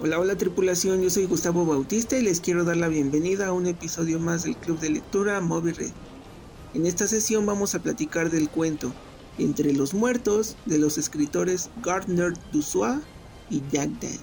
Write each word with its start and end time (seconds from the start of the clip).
Hola, 0.00 0.20
hola 0.20 0.36
tripulación, 0.36 1.02
yo 1.02 1.10
soy 1.10 1.26
Gustavo 1.26 1.66
Bautista 1.66 2.16
y 2.16 2.22
les 2.22 2.40
quiero 2.40 2.62
dar 2.62 2.76
la 2.76 2.86
bienvenida 2.86 3.48
a 3.48 3.52
un 3.52 3.66
episodio 3.66 4.20
más 4.20 4.44
del 4.44 4.56
Club 4.56 4.78
de 4.78 4.90
Lectura 4.90 5.40
Moby 5.40 5.72
Red. 5.72 5.90
En 6.74 6.86
esta 6.86 7.08
sesión 7.08 7.44
vamos 7.46 7.74
a 7.74 7.80
platicar 7.80 8.30
del 8.30 8.48
cuento 8.48 8.92
Entre 9.38 9.72
los 9.72 9.94
Muertos 9.94 10.56
de 10.66 10.78
los 10.78 10.98
escritores 10.98 11.68
Gardner 11.82 12.32
Dussois 12.52 13.00
y 13.50 13.60
Jack 13.72 13.90
Dan. 14.00 14.20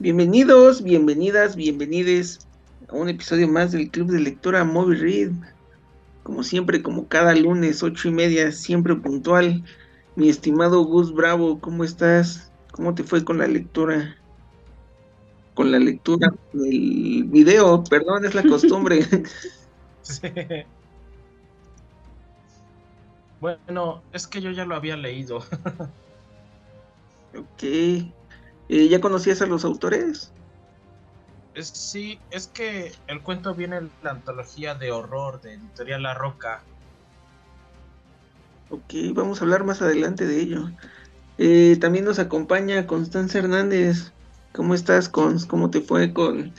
Bienvenidos, 0.00 0.82
bienvenidas, 0.82 1.56
bienvenides 1.56 2.40
a 2.90 2.94
un 2.94 3.08
episodio 3.08 3.48
más 3.48 3.72
del 3.72 3.88
Club 3.90 4.10
de 4.10 4.20
Lectura 4.20 4.64
Moby 4.64 4.96
Read. 4.96 5.30
Como 6.24 6.42
siempre, 6.42 6.82
como 6.82 7.08
cada 7.08 7.34
lunes, 7.34 7.82
ocho 7.82 8.08
y 8.08 8.12
media, 8.12 8.52
siempre 8.52 8.94
puntual 8.96 9.64
mi 10.16 10.28
estimado 10.28 10.84
Gus 10.84 11.14
Bravo, 11.14 11.60
¿cómo 11.60 11.84
estás? 11.84 12.52
¿Cómo 12.72 12.94
te 12.94 13.02
fue 13.04 13.24
con 13.24 13.38
la 13.38 13.46
lectura? 13.46 14.16
Con 15.54 15.70
la 15.70 15.78
lectura 15.78 16.32
del 16.52 17.24
video, 17.24 17.84
perdón, 17.84 18.24
es 18.24 18.34
la 18.34 18.42
costumbre. 18.42 19.06
Sí. 20.02 20.28
Bueno, 23.38 24.02
es 24.12 24.26
que 24.26 24.40
yo 24.40 24.50
ya 24.50 24.64
lo 24.64 24.74
había 24.74 24.96
leído. 24.96 25.38
ok. 27.36 27.62
Eh, 27.62 28.12
¿Ya 28.68 29.00
conocías 29.00 29.42
a 29.42 29.46
los 29.46 29.64
autores? 29.64 30.32
Es, 31.54 31.68
sí, 31.68 32.20
es 32.30 32.46
que 32.46 32.92
el 33.06 33.22
cuento 33.22 33.54
viene 33.54 33.76
en 33.76 33.90
la 34.02 34.10
antología 34.12 34.74
de 34.74 34.90
horror 34.90 35.40
de 35.40 35.54
Editorial 35.54 36.02
La 36.02 36.14
Roca. 36.14 36.62
Ok, 38.72 38.94
vamos 39.12 39.38
a 39.38 39.44
hablar 39.44 39.64
más 39.64 39.82
adelante 39.82 40.26
de 40.26 40.40
ello. 40.40 40.70
Eh, 41.36 41.76
también 41.78 42.06
nos 42.06 42.18
acompaña 42.18 42.86
Constanza 42.86 43.38
Hernández. 43.38 44.12
¿Cómo 44.52 44.74
estás, 44.74 45.10
Cons? 45.10 45.44
¿Cómo 45.44 45.68
te 45.68 45.82
fue 45.82 46.14
con 46.14 46.54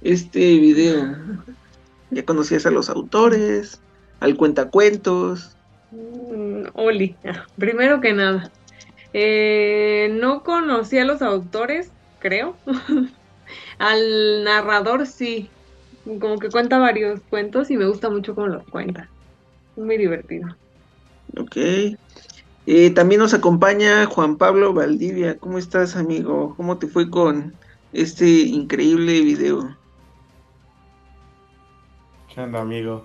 este 0.00 0.38
video? 0.38 1.16
¿Ya 2.12 2.24
conocías 2.24 2.64
a 2.64 2.70
los 2.70 2.88
autores? 2.88 3.80
¿Al 4.20 4.36
cuentacuentos? 4.36 5.56
Mm, 5.90 6.66
Oli, 6.74 7.16
primero 7.58 8.00
que 8.00 8.12
nada. 8.12 8.52
Eh, 9.12 10.16
no 10.20 10.44
conocí 10.44 10.98
a 10.98 11.04
los 11.04 11.22
autores, 11.22 11.90
creo. 12.20 12.56
Al 13.78 14.44
narrador 14.44 15.08
sí. 15.08 15.50
Como 16.04 16.38
que 16.38 16.50
cuenta 16.50 16.78
varios 16.78 17.18
cuentos 17.28 17.68
y 17.72 17.76
me 17.76 17.88
gusta 17.88 18.10
mucho 18.10 18.36
cómo 18.36 18.46
los 18.46 18.64
cuenta. 18.68 19.08
Muy 19.74 19.96
divertido. 19.96 20.56
Ok. 21.36 21.56
Eh, 22.70 22.90
también 22.90 23.20
nos 23.20 23.34
acompaña 23.34 24.06
Juan 24.06 24.36
Pablo 24.36 24.74
Valdivia. 24.74 25.38
¿Cómo 25.38 25.58
estás, 25.58 25.96
amigo? 25.96 26.54
¿Cómo 26.56 26.78
te 26.78 26.86
fue 26.86 27.10
con 27.10 27.54
este 27.92 28.28
increíble 28.28 29.20
video? 29.22 29.76
¿Qué 32.32 32.40
onda, 32.42 32.60
amigo? 32.60 33.04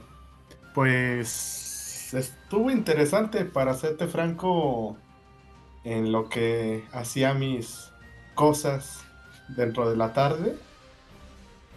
Pues 0.73 2.13
estuvo 2.13 2.69
interesante, 2.71 3.45
para 3.45 3.73
serte 3.73 4.07
franco, 4.07 4.97
en 5.83 6.11
lo 6.11 6.29
que 6.29 6.83
hacía 6.91 7.33
mis 7.33 7.89
cosas 8.35 9.05
dentro 9.55 9.89
de 9.89 9.95
la 9.95 10.13
tarde. 10.13 10.57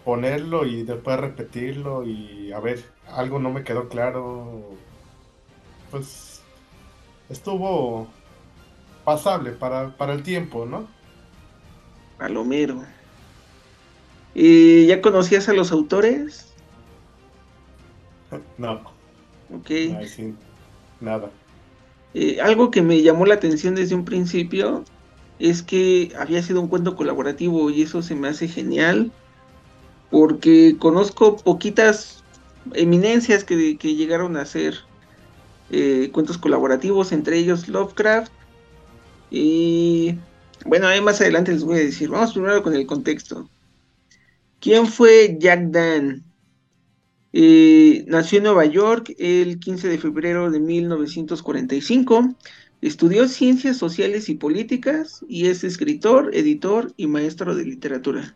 Ponerlo 0.03 0.65
y 0.65 0.83
después 0.83 1.19
repetirlo 1.19 2.03
y 2.05 2.51
a 2.53 2.59
ver, 2.59 2.83
algo 3.11 3.39
no 3.39 3.49
me 3.49 3.63
quedó 3.63 3.89
claro. 3.89 4.61
Pues 5.91 6.36
estuvo 7.29 8.07
pasable 9.03 9.51
para, 9.51 9.95
para 9.95 10.13
el 10.13 10.23
tiempo, 10.23 10.65
¿no? 10.65 10.87
Palomero. 12.17 12.83
¿Y 14.33 14.85
ya 14.85 15.01
conocías 15.01 15.49
a 15.49 15.53
los 15.53 15.71
autores? 15.71 16.53
No. 18.57 18.81
Ok. 19.55 19.71
nada. 20.99 21.31
Eh, 22.13 22.41
algo 22.41 22.71
que 22.71 22.81
me 22.81 23.01
llamó 23.01 23.25
la 23.25 23.35
atención 23.35 23.75
desde 23.75 23.95
un 23.95 24.03
principio 24.03 24.83
es 25.39 25.61
que 25.63 26.11
había 26.19 26.41
sido 26.43 26.59
un 26.59 26.67
cuento 26.67 26.95
colaborativo 26.95 27.69
y 27.69 27.83
eso 27.83 28.01
se 28.01 28.15
me 28.15 28.27
hace 28.27 28.49
genial 28.49 29.11
porque 30.09 30.75
conozco 30.79 31.37
poquitas 31.37 32.23
eminencias 32.73 33.43
que, 33.43 33.77
que 33.77 33.95
llegaron 33.95 34.35
a 34.35 34.45
ser 34.45 34.86
eh, 35.69 36.09
cuentos 36.11 36.37
colaborativos, 36.37 37.11
entre 37.11 37.37
ellos 37.37 37.67
Lovecraft. 37.67 38.31
Y 39.29 40.15
bueno, 40.65 40.87
ahí 40.87 41.01
más 41.01 41.21
adelante 41.21 41.51
les 41.51 41.63
voy 41.63 41.77
a 41.77 41.83
decir. 41.83 42.09
Vamos 42.09 42.33
primero 42.33 42.63
con 42.63 42.73
el 42.73 42.85
contexto. 42.85 43.49
¿Quién 44.59 44.87
fue 44.87 45.37
Jack 45.39 45.69
Dan? 45.69 46.23
Eh, 47.33 48.05
nació 48.07 48.39
en 48.39 48.45
Nueva 48.45 48.65
York 48.65 49.13
el 49.19 49.59
15 49.59 49.89
de 49.89 49.97
febrero 49.97 50.49
de 50.49 50.59
1945. 50.59 52.35
Estudió 52.81 53.27
ciencias 53.27 53.77
sociales 53.77 54.29
y 54.29 54.35
políticas 54.35 55.25
y 55.27 55.47
es 55.47 55.63
escritor, 55.63 56.31
editor 56.33 56.93
y 56.95 57.07
maestro 57.07 57.55
de 57.55 57.65
literatura. 57.65 58.35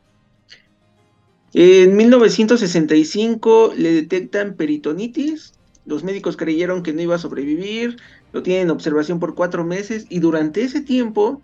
En 1.54 1.96
1965 1.98 3.74
le 3.78 3.94
detectan 3.94 4.56
peritonitis 4.56 5.54
los 5.86 6.04
médicos 6.04 6.38
creyeron 6.38 6.84
que 6.84 6.94
no 6.94 7.02
iba 7.02 7.16
a 7.16 7.20
sobrevivir, 7.20 7.98
lo 8.34 8.44
tienen 8.44 8.64
en 8.64 8.72
observación 8.72 9.20
por 9.20 9.36
cuatro 9.36 9.64
meses 9.64 10.06
y 10.10 10.20
durante 10.20 10.64
ese 10.64 10.82
tiempo 10.82 11.42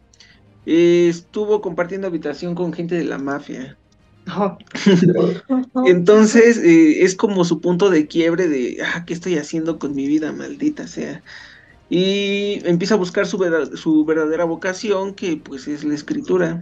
eh, 0.66 1.08
estuvo 1.10 1.62
compartiendo 1.62 2.08
habitación 2.08 2.56
con 2.56 2.74
gente 2.74 2.96
de 2.96 3.06
la 3.06 3.18
mafia. 3.18 3.78
Entonces 5.86 6.58
eh, 6.58 7.04
es 7.04 7.16
como 7.16 7.46
su 7.46 7.62
punto 7.62 7.90
de 7.90 8.08
quiebre 8.08 8.48
de, 8.48 8.78
ah, 8.84 9.06
¿qué 9.06 9.14
estoy 9.14 9.38
haciendo 9.38 9.80
con 9.80 9.96
mi 9.96 10.08
vida, 10.08 10.32
maldita 10.34 10.88
sea? 10.88 11.24
Y 11.90 12.62
empieza 12.66 12.96
a 12.96 12.98
buscar 12.98 13.26
su, 13.28 13.38
su 13.76 14.06
verdadera 14.06 14.44
vocación, 14.44 15.14
que 15.14 15.38
pues 15.38 15.68
es 15.70 15.86
la 15.86 15.96
escritura. 15.96 16.62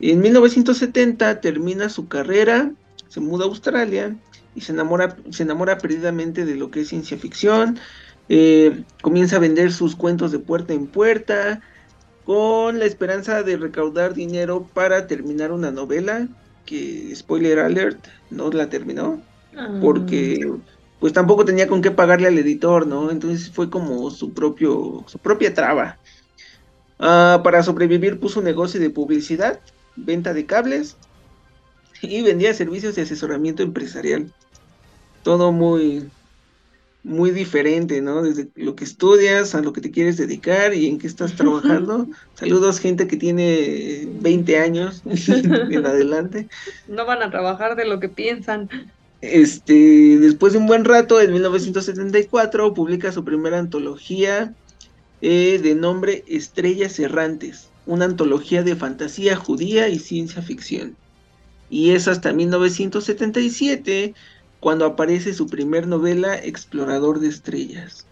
En 0.00 0.20
1970 0.20 1.42
termina 1.42 1.90
su 1.90 2.08
carrera, 2.08 2.72
se 3.08 3.20
muda 3.20 3.44
a 3.44 3.48
Australia 3.48 4.16
y 4.54 4.62
se 4.62 4.72
enamora, 4.72 5.16
se 5.30 5.42
enamora 5.42 5.78
perdidamente 5.78 6.44
de 6.44 6.56
lo 6.56 6.70
que 6.70 6.80
es 6.80 6.88
ciencia 6.88 7.16
ficción. 7.16 7.78
Eh, 8.28 8.84
comienza 9.02 9.36
a 9.36 9.40
vender 9.40 9.72
sus 9.72 9.96
cuentos 9.96 10.32
de 10.32 10.38
puerta 10.38 10.72
en 10.72 10.86
puerta 10.86 11.60
con 12.24 12.78
la 12.78 12.84
esperanza 12.84 13.42
de 13.42 13.56
recaudar 13.56 14.14
dinero 14.14 14.68
para 14.72 15.06
terminar 15.06 15.50
una 15.52 15.70
novela 15.70 16.28
que, 16.64 17.12
spoiler 17.16 17.58
alert, 17.58 18.06
no 18.30 18.50
la 18.50 18.68
terminó 18.68 19.20
ah. 19.56 19.78
porque 19.80 20.48
pues 21.00 21.12
tampoco 21.12 21.44
tenía 21.44 21.66
con 21.66 21.82
qué 21.82 21.90
pagarle 21.90 22.28
al 22.28 22.38
editor, 22.38 22.86
¿no? 22.86 23.10
Entonces 23.10 23.50
fue 23.50 23.70
como 23.70 24.10
su 24.10 24.32
propio, 24.32 25.02
su 25.06 25.18
propia 25.18 25.54
traba. 25.54 25.98
Ah, 26.98 27.40
para 27.42 27.62
sobrevivir 27.62 28.20
puso 28.20 28.40
un 28.40 28.44
negocio 28.44 28.78
de 28.78 28.90
publicidad, 28.90 29.58
venta 29.96 30.34
de 30.34 30.44
cables 30.44 30.96
y 32.02 32.22
vendía 32.22 32.54
servicios 32.54 32.94
de 32.94 33.02
asesoramiento 33.02 33.62
empresarial. 33.62 34.32
Todo 35.22 35.52
muy, 35.52 36.08
muy 37.02 37.30
diferente, 37.30 38.00
¿no? 38.00 38.22
Desde 38.22 38.48
lo 38.56 38.74
que 38.74 38.84
estudias 38.84 39.54
a 39.54 39.60
lo 39.60 39.72
que 39.72 39.80
te 39.80 39.90
quieres 39.90 40.16
dedicar 40.16 40.74
y 40.74 40.86
en 40.86 40.98
qué 40.98 41.06
estás 41.06 41.34
trabajando. 41.34 42.08
Saludos, 42.34 42.80
gente 42.80 43.06
que 43.06 43.16
tiene 43.16 44.08
20 44.20 44.58
años 44.58 45.02
en 45.28 45.86
adelante. 45.86 46.48
No 46.88 47.04
van 47.04 47.22
a 47.22 47.30
trabajar 47.30 47.76
de 47.76 47.86
lo 47.86 48.00
que 48.00 48.08
piensan. 48.08 48.68
Este, 49.20 50.18
después 50.18 50.54
de 50.54 50.58
un 50.58 50.66
buen 50.66 50.84
rato, 50.84 51.20
en 51.20 51.32
1974, 51.32 52.72
publica 52.72 53.12
su 53.12 53.22
primera 53.22 53.58
antología 53.58 54.54
eh, 55.20 55.60
de 55.62 55.74
nombre 55.74 56.24
Estrellas 56.26 56.98
Errantes, 56.98 57.68
una 57.84 58.06
antología 58.06 58.62
de 58.62 58.76
fantasía 58.76 59.36
judía 59.36 59.88
y 59.90 59.98
ciencia 59.98 60.40
ficción 60.40 60.96
y 61.70 61.92
es 61.92 62.08
hasta 62.08 62.32
1977 62.32 64.14
cuando 64.58 64.84
aparece 64.84 65.32
su 65.32 65.46
primer 65.46 65.86
novela 65.86 66.36
Explorador 66.36 67.20
de 67.20 67.28
Estrellas. 67.28 68.06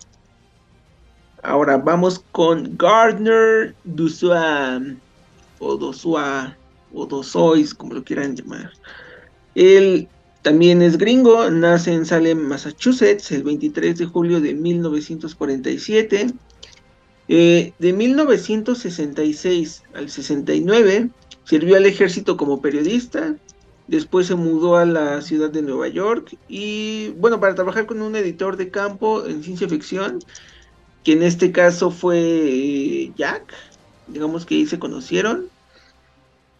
Ahora 1.43 1.77
vamos 1.77 2.25
con 2.33 2.77
Gardner 2.79 3.75
Dussois 3.85 4.97
o 5.59 5.77
Dosua 5.77 6.57
o 6.93 7.07
Dosois, 7.07 7.75
como 7.75 7.95
lo 7.95 8.05
quieran 8.05 8.35
llamar. 8.35 8.73
Él 9.55 10.09
también 10.43 10.83
es 10.83 10.97
gringo, 10.97 11.51
nace 11.51 11.93
en 11.93 12.07
Salem, 12.07 12.39
Massachusetts, 12.39 13.33
el 13.33 13.43
23 13.43 13.99
de 13.99 14.07
julio 14.07 14.41
de 14.41 14.55
1947. 14.55 16.29
Eh, 17.31 17.73
de 17.79 17.93
1966 17.93 19.83
al 19.93 20.09
69 20.09 21.11
sirvió 21.45 21.77
al 21.77 21.85
ejército 21.85 22.39
como 22.39 22.63
periodista, 22.63 23.37
Después 23.89 24.27
se 24.27 24.35
mudó 24.35 24.77
a 24.77 24.85
la 24.85 25.23
ciudad 25.23 25.51
de 25.51 25.63
Nueva 25.63 25.89
York 25.89 26.37
y 26.47 27.09
bueno, 27.17 27.41
para 27.41 27.55
trabajar 27.55 27.87
con 27.87 28.03
un 28.03 28.15
editor 28.17 28.59
de 28.59 28.71
campo 28.71 29.27
en 29.27 29.43
ciencia 29.43 29.67
ficción, 29.67 30.19
que 31.05 31.13
en 31.13 31.23
este 31.23 31.53
caso 31.53 31.91
fue 31.91 32.19
eh, 32.21 33.13
Jack, 33.17 33.55
digamos 34.07 34.45
que 34.45 34.57
ahí 34.57 34.67
se 34.67 34.79
conocieron. 34.79 35.49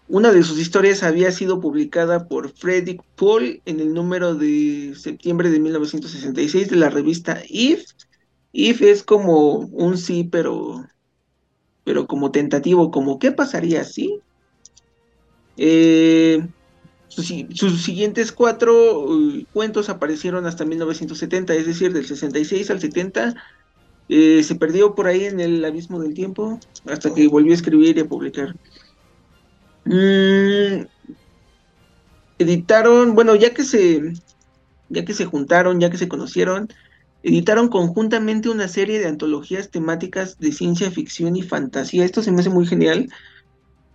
Una 0.09 0.33
de 0.33 0.43
sus 0.43 0.59
historias 0.59 1.03
había 1.03 1.31
sido 1.31 1.61
publicada 1.61 2.29
por 2.29 2.51
Frederick 2.51 3.03
Paul 3.15 3.61
en 3.67 3.81
el 3.81 3.93
número 3.93 4.35
de 4.35 4.95
septiembre 4.97 5.51
de 5.51 5.61
1966 5.61 6.71
de 6.71 6.77
la 6.77 6.89
revista 6.89 7.43
If. 7.47 7.91
If 8.53 8.81
es 8.81 9.03
como 9.03 9.59
un 9.59 9.99
sí, 9.99 10.25
pero, 10.25 10.83
pero 11.85 12.07
como 12.07 12.31
tentativo, 12.31 12.91
como 12.91 13.19
¿qué 13.19 13.33
pasaría 13.33 13.85
si? 13.85 14.19
Eh, 15.59 16.49
sus, 17.09 17.83
siguientes 17.83 18.33
cuatro 18.33 19.05
uh, 19.05 19.45
cuentos 19.53 19.89
aparecieron 19.89 20.47
hasta 20.47 20.65
1970, 20.65 21.55
es 21.55 21.67
decir, 21.67 21.93
del 21.93 22.07
66 22.07 22.71
al 22.71 22.81
70. 22.81 23.35
Eh, 24.11 24.43
se 24.43 24.55
perdió 24.55 24.95
por 24.95 25.07
ahí 25.07 25.25
en 25.25 25.39
el 25.41 25.65
abismo 25.65 26.01
del 26.01 26.15
tiempo 26.15 26.59
hasta 26.87 27.13
que 27.13 27.29
volvió 27.29 27.53
a 27.53 27.57
escribir 27.57 27.99
y 27.99 28.01
a 28.01 28.09
publicar. 28.09 28.55
Mm, 29.85 30.87
editaron, 32.39 33.15
bueno, 33.15 33.35
ya 33.35 33.53
que 33.53 33.65
se 33.65 34.13
ya 34.89 35.05
que 35.05 35.15
se 35.15 35.27
juntaron, 35.27 35.81
ya 35.81 35.91
que 35.91 35.99
se 35.99 36.09
conocieron, 36.09 36.69
editaron 37.23 37.69
conjuntamente 37.69 38.49
una 38.49 38.69
serie 38.69 38.99
de 38.99 39.07
antologías 39.07 39.71
temáticas 39.71 40.39
de 40.39 40.53
ciencia 40.53 40.91
ficción 40.91 41.37
y 41.37 41.43
fantasía. 41.43 42.05
Esto 42.05 42.23
se 42.23 42.33
me 42.33 42.41
hace 42.41 42.51
muy 42.51 42.67
genial 42.67 43.09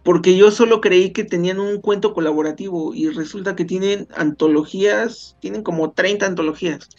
porque 0.04 0.36
yo 0.36 0.52
solo 0.52 0.82
creí 0.82 1.12
que 1.12 1.24
tenían 1.24 1.60
un 1.60 1.80
cuento 1.80 2.14
colaborativo 2.14 2.94
y 2.94 3.10
resulta 3.10 3.56
que 3.56 3.66
tienen 3.66 4.08
antologías, 4.16 5.38
tienen 5.40 5.64
como 5.64 5.92
30 5.92 6.26
antologías. 6.26 6.90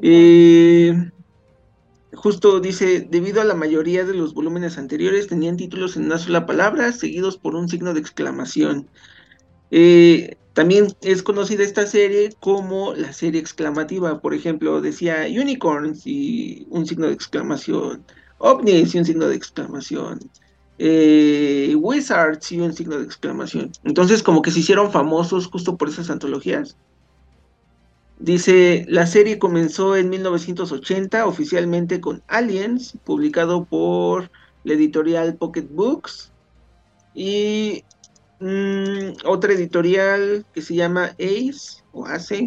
Eh, 0.00 1.10
justo 2.14 2.60
dice, 2.60 3.06
debido 3.08 3.42
a 3.42 3.44
la 3.44 3.54
mayoría 3.54 4.04
de 4.04 4.14
los 4.14 4.32
volúmenes 4.32 4.78
anteriores 4.78 5.26
tenían 5.26 5.58
títulos 5.58 5.96
en 5.96 6.06
una 6.06 6.18
sola 6.18 6.46
palabra, 6.46 6.90
seguidos 6.92 7.36
por 7.36 7.54
un 7.54 7.68
signo 7.68 7.92
de 7.92 8.00
exclamación. 8.00 8.88
Eh, 9.70 10.36
también 10.54 10.86
es 11.02 11.22
conocida 11.22 11.64
esta 11.64 11.86
serie 11.86 12.30
como 12.40 12.94
la 12.94 13.12
serie 13.12 13.40
exclamativa, 13.40 14.22
por 14.22 14.32
ejemplo, 14.32 14.80
decía 14.80 15.26
unicorns 15.28 16.06
y 16.06 16.66
un 16.70 16.86
signo 16.86 17.08
de 17.08 17.12
exclamación, 17.12 18.06
ovnis 18.38 18.94
y 18.94 18.98
un 18.98 19.04
signo 19.04 19.28
de 19.28 19.36
exclamación, 19.36 20.30
eh, 20.78 21.74
Wizards 21.78 22.52
y 22.52 22.60
un 22.60 22.72
signo 22.72 22.98
de 22.98 23.04
exclamación. 23.04 23.72
Entonces 23.84 24.22
como 24.22 24.42
que 24.42 24.50
se 24.50 24.60
hicieron 24.60 24.92
famosos 24.92 25.46
justo 25.46 25.76
por 25.76 25.88
esas 25.88 26.10
antologías. 26.10 26.76
Dice, 28.18 28.86
la 28.88 29.06
serie 29.06 29.38
comenzó 29.38 29.94
en 29.96 30.08
1980 30.08 31.26
oficialmente 31.26 32.00
con 32.00 32.22
Aliens, 32.28 32.96
publicado 33.04 33.64
por 33.64 34.30
la 34.64 34.72
editorial 34.72 35.36
Pocket 35.36 35.68
Books. 35.70 36.32
Y 37.14 37.84
mm, 38.40 39.18
otra 39.26 39.52
editorial 39.52 40.46
que 40.54 40.62
se 40.62 40.74
llama 40.74 41.14
Ace 41.18 41.82
o 41.92 42.06
Ace. 42.06 42.46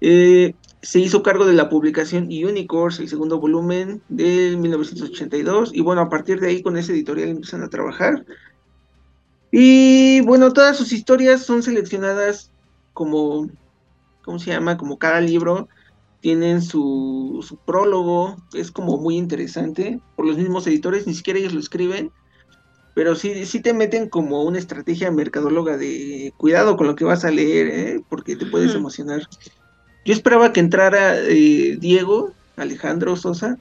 Eh, 0.00 0.54
se 0.82 1.00
hizo 1.00 1.22
cargo 1.22 1.46
de 1.46 1.54
la 1.54 1.68
publicación 1.68 2.24
Unicorns, 2.24 2.98
el 3.00 3.08
segundo 3.08 3.40
volumen 3.40 4.02
de 4.08 4.56
1982, 4.56 5.70
y 5.74 5.80
bueno, 5.80 6.02
a 6.02 6.08
partir 6.08 6.40
de 6.40 6.48
ahí 6.48 6.62
con 6.62 6.76
ese 6.76 6.92
editorial 6.92 7.28
empiezan 7.28 7.62
a 7.62 7.68
trabajar. 7.68 8.24
Y 9.50 10.20
bueno, 10.22 10.52
todas 10.52 10.76
sus 10.76 10.92
historias 10.92 11.42
son 11.42 11.62
seleccionadas 11.62 12.50
como, 12.92 13.48
¿cómo 14.24 14.38
se 14.38 14.50
llama? 14.50 14.76
Como 14.76 14.98
cada 14.98 15.20
libro 15.20 15.68
tienen 16.20 16.62
su, 16.62 17.44
su 17.46 17.56
prólogo, 17.56 18.36
es 18.52 18.70
como 18.70 18.98
muy 18.98 19.16
interesante, 19.16 20.00
por 20.16 20.26
los 20.26 20.36
mismos 20.36 20.66
editores, 20.66 21.06
ni 21.06 21.14
siquiera 21.14 21.38
ellos 21.38 21.54
lo 21.54 21.60
escriben, 21.60 22.10
pero 22.94 23.14
sí, 23.14 23.44
sí 23.44 23.60
te 23.60 23.74
meten 23.74 24.08
como 24.08 24.42
una 24.42 24.58
estrategia 24.58 25.10
mercadóloga 25.10 25.76
de 25.76 26.32
cuidado 26.38 26.76
con 26.76 26.86
lo 26.86 26.94
que 26.94 27.04
vas 27.04 27.24
a 27.24 27.30
leer, 27.30 27.66
¿eh? 27.66 28.00
porque 28.08 28.36
te 28.36 28.46
puedes 28.46 28.74
emocionar. 28.74 29.28
Yo 30.06 30.12
esperaba 30.12 30.52
que 30.52 30.60
entrara 30.60 31.18
eh, 31.18 31.76
Diego, 31.80 32.32
Alejandro 32.54 33.16
Sosa, 33.16 33.58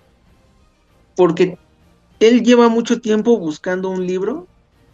porque 1.16 1.58
él 2.20 2.44
lleva 2.44 2.70
mucho 2.70 3.02
tiempo 3.02 3.40
buscando 3.40 3.90
un 3.90 4.06
libro 4.06 4.48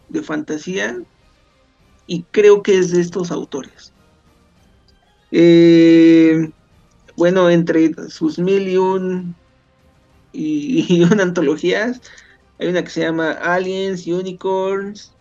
de 0.08 0.22
fantasía 0.22 0.98
y 2.06 2.22
creo 2.30 2.62
que 2.62 2.78
es 2.78 2.90
de 2.90 3.02
estos 3.02 3.30
autores. 3.30 3.92
Eh, 5.30 6.50
bueno, 7.18 7.50
entre 7.50 7.92
sus 8.08 8.38
mil 8.38 8.66
y 8.66 8.78
un 8.78 9.34
y, 10.32 11.02
una 11.04 11.22
antologías, 11.22 12.00
hay 12.58 12.68
una 12.68 12.82
que 12.82 12.90
se 12.90 13.02
llama 13.02 13.32
Aliens, 13.32 14.06
Unicorns, 14.06 15.12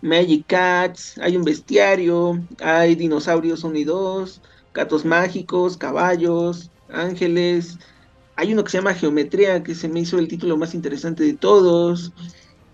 Magic 0.00 0.46
Cats, 0.46 1.18
hay 1.18 1.36
un 1.36 1.44
bestiario, 1.44 2.42
hay 2.58 2.94
dinosaurios 2.94 3.64
1 3.64 3.78
y 3.78 3.84
2, 3.84 4.40
gatos 4.72 5.04
mágicos, 5.04 5.76
caballos, 5.76 6.70
ángeles. 6.88 7.78
Hay 8.36 8.52
uno 8.52 8.64
que 8.64 8.70
se 8.70 8.78
llama 8.78 8.94
Geometría, 8.94 9.62
que 9.62 9.74
se 9.74 9.88
me 9.88 10.00
hizo 10.00 10.18
el 10.18 10.28
título 10.28 10.56
más 10.56 10.74
interesante 10.74 11.24
de 11.24 11.34
todos. 11.34 12.12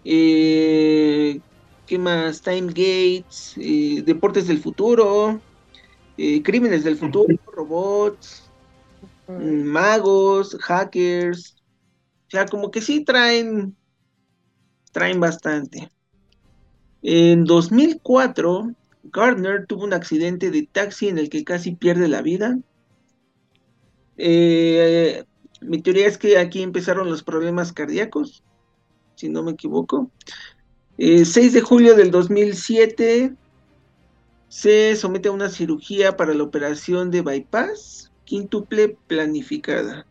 Eh, 0.05 1.41
¿Qué 1.87 1.99
más? 1.99 2.43
Time 2.43 2.69
Gates, 2.69 3.55
eh, 3.57 4.03
Deportes 4.05 4.47
del 4.47 4.61
Futuro, 4.61 5.41
eh, 6.17 6.43
Crímenes 6.43 6.85
del 6.85 6.97
Futuro, 6.97 7.35
robots, 7.53 8.51
mm, 9.27 9.63
magos, 9.63 10.57
hackers. 10.61 11.57
O 12.27 12.31
sea, 12.31 12.47
como 12.47 12.71
que 12.71 12.83
sí 12.83 13.05
traen, 13.05 13.75
traen 14.93 15.19
bastante. 15.19 15.91
En 17.03 17.45
2004 17.45 18.75
Gardner 19.13 19.67
tuvo 19.67 19.85
un 19.85 19.93
accidente 19.93 20.51
de 20.51 20.69
taxi 20.71 21.09
en 21.09 21.19
el 21.19 21.31
que 21.31 21.45
casi 21.45 21.75
pierde 21.75 22.09
la 22.09 22.23
vida. 22.23 22.59
Eh, 24.17 25.25
mi 25.61 25.81
teoría 25.83 26.07
es 26.07 26.19
que 26.19 26.39
aquí 26.39 26.63
empezaron 26.63 27.09
los 27.09 27.23
problemas 27.23 27.73
cardíacos, 27.73 28.43
si 29.15 29.29
no 29.29 29.43
me 29.43 29.53
equivoco. 29.53 30.11
6 30.99 31.37
eh, 31.37 31.51
de 31.51 31.61
julio 31.61 31.95
del 31.95 32.11
2007 32.11 33.35
se 34.49 34.97
somete 34.97 35.29
a 35.29 35.33
una 35.33 35.49
cirugía 35.49 36.17
para 36.17 36.35
la 36.35 36.43
operación 36.43 37.11
de 37.11 37.23
bypass 37.23 38.11
quíntuple 38.25 38.97
planificada. 39.07 40.07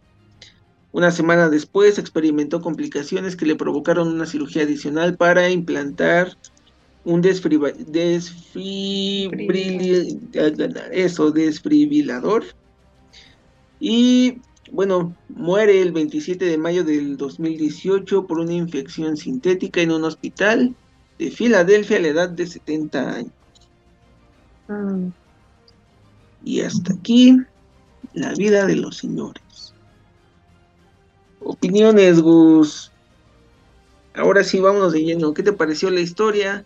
Una 0.92 1.12
semana 1.12 1.50
después 1.50 2.00
experimentó 2.00 2.62
complicaciones 2.62 3.36
que 3.36 3.46
le 3.46 3.56
provocaron 3.56 4.08
una 4.08 4.26
cirugía 4.26 4.64
adicional 4.64 5.18
para 5.18 5.50
implantar 5.50 6.38
un 7.08 7.22
eso, 10.92 11.32
desfibrilador. 11.32 12.44
Y 13.80 14.42
bueno, 14.74 15.16
muere 15.30 15.82
el 15.82 15.94
27 15.94 16.44
de 16.44 16.58
mayo 16.58 16.84
del 16.84 17.16
2018 17.16 18.28
por 18.28 18.40
una 18.40 18.52
infección 18.52 19.16
sintética 19.16 19.80
en 19.80 19.94
un 19.94 20.04
hospital 20.04 20.76
de 21.18 21.32
Filadelfia 21.32 21.96
a 21.96 22.02
la 22.02 22.08
edad 22.10 22.30
de 22.30 22.46
70 22.46 23.16
años. 23.16 23.32
Ah. 24.68 24.98
Y 26.44 26.60
hasta 26.60 26.92
aquí 26.92 27.38
la 28.14 28.34
vida 28.34 28.66
de 28.66 28.76
los 28.76 28.98
señores. 28.98 29.74
Opiniones, 31.40 32.20
Gus. 32.20 32.92
Ahora 34.14 34.44
sí, 34.44 34.60
vámonos 34.60 34.92
de 34.92 35.06
lleno. 35.06 35.34
¿Qué 35.34 35.44
te 35.44 35.54
pareció 35.54 35.90
la 35.90 36.02
historia? 36.02 36.66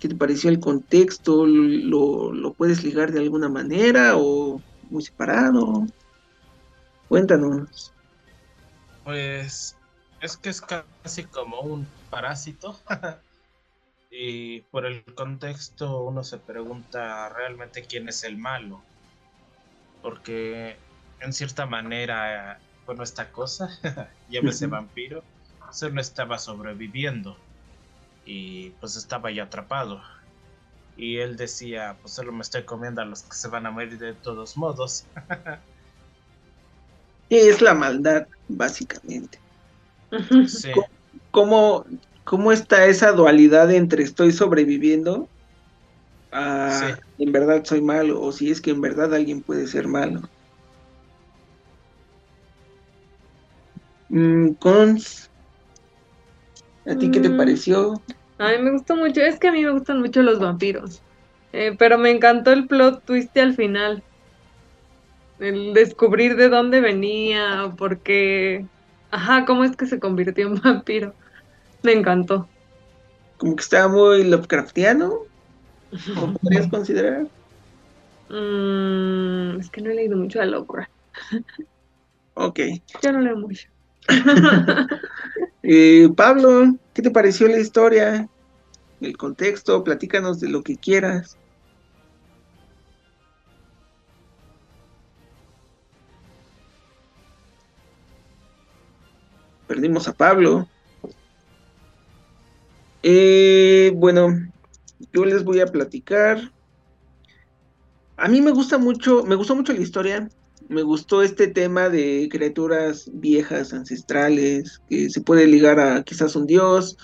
¿Qué 0.00 0.08
te 0.08 0.14
pareció 0.14 0.50
el 0.50 0.60
contexto? 0.60 1.44
¿Lo, 1.46 2.54
puedes 2.54 2.84
ligar 2.84 3.10
de 3.10 3.20
alguna 3.20 3.48
manera 3.48 4.16
o 4.16 4.60
muy 4.90 5.02
separado? 5.02 5.86
Cuéntanos. 7.08 7.92
Pues 9.04 9.76
es 10.20 10.36
que 10.36 10.50
es 10.50 10.60
casi 10.60 11.24
como 11.24 11.60
un 11.62 11.86
parásito. 12.10 12.78
y 14.10 14.60
por 14.62 14.86
el 14.86 15.04
contexto 15.14 16.02
uno 16.02 16.22
se 16.22 16.38
pregunta 16.38 17.28
realmente 17.30 17.84
quién 17.84 18.08
es 18.08 18.22
el 18.22 18.36
malo. 18.36 18.80
Porque 20.00 20.76
en 21.20 21.32
cierta 21.32 21.66
manera, 21.66 22.60
bueno, 22.86 23.02
esta 23.02 23.32
cosa, 23.32 23.68
llámese 24.30 24.68
vampiro, 24.68 25.24
no 25.92 26.00
estaba 26.00 26.38
sobreviviendo 26.38 27.36
y 28.30 28.72
pues 28.72 28.94
estaba 28.96 29.30
ya 29.30 29.44
atrapado. 29.44 30.02
Y 30.94 31.16
él 31.18 31.36
decía, 31.36 31.98
pues 32.02 32.12
solo 32.12 32.30
me 32.30 32.42
estoy 32.42 32.66
comiendo 32.66 33.00
a 33.00 33.06
los 33.06 33.22
que 33.22 33.34
se 33.34 33.48
van 33.48 33.64
a 33.64 33.70
morir 33.70 33.96
de 33.96 34.16
todos 34.16 34.54
modos. 34.56 35.08
es 37.30 37.62
la 37.62 37.74
maldad, 37.74 38.26
básicamente. 38.46 39.40
Sí. 40.46 40.70
¿Cómo, 41.30 41.86
¿Cómo, 42.24 42.52
está 42.52 42.86
esa 42.86 43.12
dualidad 43.12 43.70
entre 43.72 44.02
estoy 44.02 44.32
sobreviviendo 44.32 45.30
a 46.30 46.98
en 47.16 47.32
verdad 47.32 47.64
soy 47.64 47.80
malo 47.80 48.20
o 48.20 48.32
si 48.32 48.50
es 48.50 48.60
que 48.60 48.70
en 48.70 48.80
verdad 48.82 49.14
alguien 49.14 49.42
puede 49.42 49.66
ser 49.66 49.88
malo? 49.88 50.20
Mm, 54.10 54.54
con 54.54 54.98
¿A 56.88 56.96
ti 56.96 57.10
qué 57.10 57.20
te 57.20 57.28
Mm. 57.28 57.36
pareció? 57.36 58.02
A 58.38 58.50
mí 58.50 58.58
me 58.58 58.70
gustó 58.72 58.96
mucho, 58.96 59.20
es 59.20 59.38
que 59.38 59.48
a 59.48 59.52
mí 59.52 59.64
me 59.64 59.70
gustan 59.72 60.00
mucho 60.00 60.22
los 60.22 60.38
vampiros, 60.38 61.02
Eh, 61.52 61.74
pero 61.78 61.98
me 61.98 62.10
encantó 62.10 62.52
el 62.52 62.66
plot 62.66 63.04
twist 63.04 63.36
al 63.38 63.54
final, 63.54 64.04
el 65.38 65.72
descubrir 65.74 66.36
de 66.36 66.48
dónde 66.48 66.80
venía, 66.80 67.72
por 67.76 68.02
qué, 68.02 68.66
ajá, 69.10 69.44
cómo 69.46 69.64
es 69.64 69.76
que 69.76 69.86
se 69.86 70.00
convirtió 70.00 70.48
en 70.48 70.54
vampiro, 70.62 71.16
me 71.82 71.92
encantó. 71.92 72.50
Como 73.36 73.56
que 73.56 73.62
estaba 73.62 73.88
muy 73.88 74.24
Lovecraftiano, 74.24 75.12
¿lo 76.14 76.32
podrías 76.34 76.68
considerar? 76.68 77.28
Mm, 78.28 79.58
es 79.60 79.70
que 79.70 79.80
no 79.80 79.90
he 79.90 79.94
leído 79.94 80.16
mucho 80.16 80.40
a 80.40 80.46
Lovecraft, 80.46 80.90
Ok. 82.34 82.58
yo 83.02 83.12
no 83.12 83.20
leo 83.20 83.36
mucho. 83.36 83.68
Eh, 85.70 86.08
Pablo, 86.16 86.78
¿qué 86.94 87.02
te 87.02 87.10
pareció 87.10 87.46
la 87.46 87.58
historia? 87.58 88.26
El 89.00 89.18
contexto, 89.18 89.84
platícanos 89.84 90.40
de 90.40 90.48
lo 90.48 90.62
que 90.62 90.78
quieras. 90.78 91.36
Perdimos 99.66 100.08
a 100.08 100.14
Pablo. 100.14 100.66
Eh, 103.02 103.92
bueno, 103.94 104.28
yo 105.12 105.26
les 105.26 105.44
voy 105.44 105.60
a 105.60 105.66
platicar. 105.66 106.50
A 108.16 108.26
mí 108.26 108.40
me 108.40 108.52
gusta 108.52 108.78
mucho, 108.78 109.22
me 109.24 109.34
gustó 109.34 109.54
mucho 109.54 109.74
la 109.74 109.82
historia. 109.82 110.28
Me 110.68 110.82
gustó 110.82 111.22
este 111.22 111.46
tema 111.46 111.88
de 111.88 112.28
criaturas 112.30 113.10
viejas, 113.14 113.72
ancestrales, 113.72 114.82
que 114.88 115.08
se 115.08 115.22
puede 115.22 115.46
ligar 115.46 115.80
a 115.80 116.02
quizás 116.02 116.36
un 116.36 116.46
dios, 116.46 116.98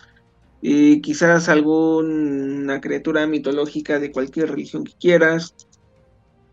eh, 0.63 1.01
quizás 1.01 1.49
alguna 1.49 2.81
criatura 2.83 3.27
mitológica 3.27 3.99
de 3.99 4.13
cualquier 4.13 4.51
religión 4.51 4.85
que 4.85 4.93
quieras. 4.93 5.55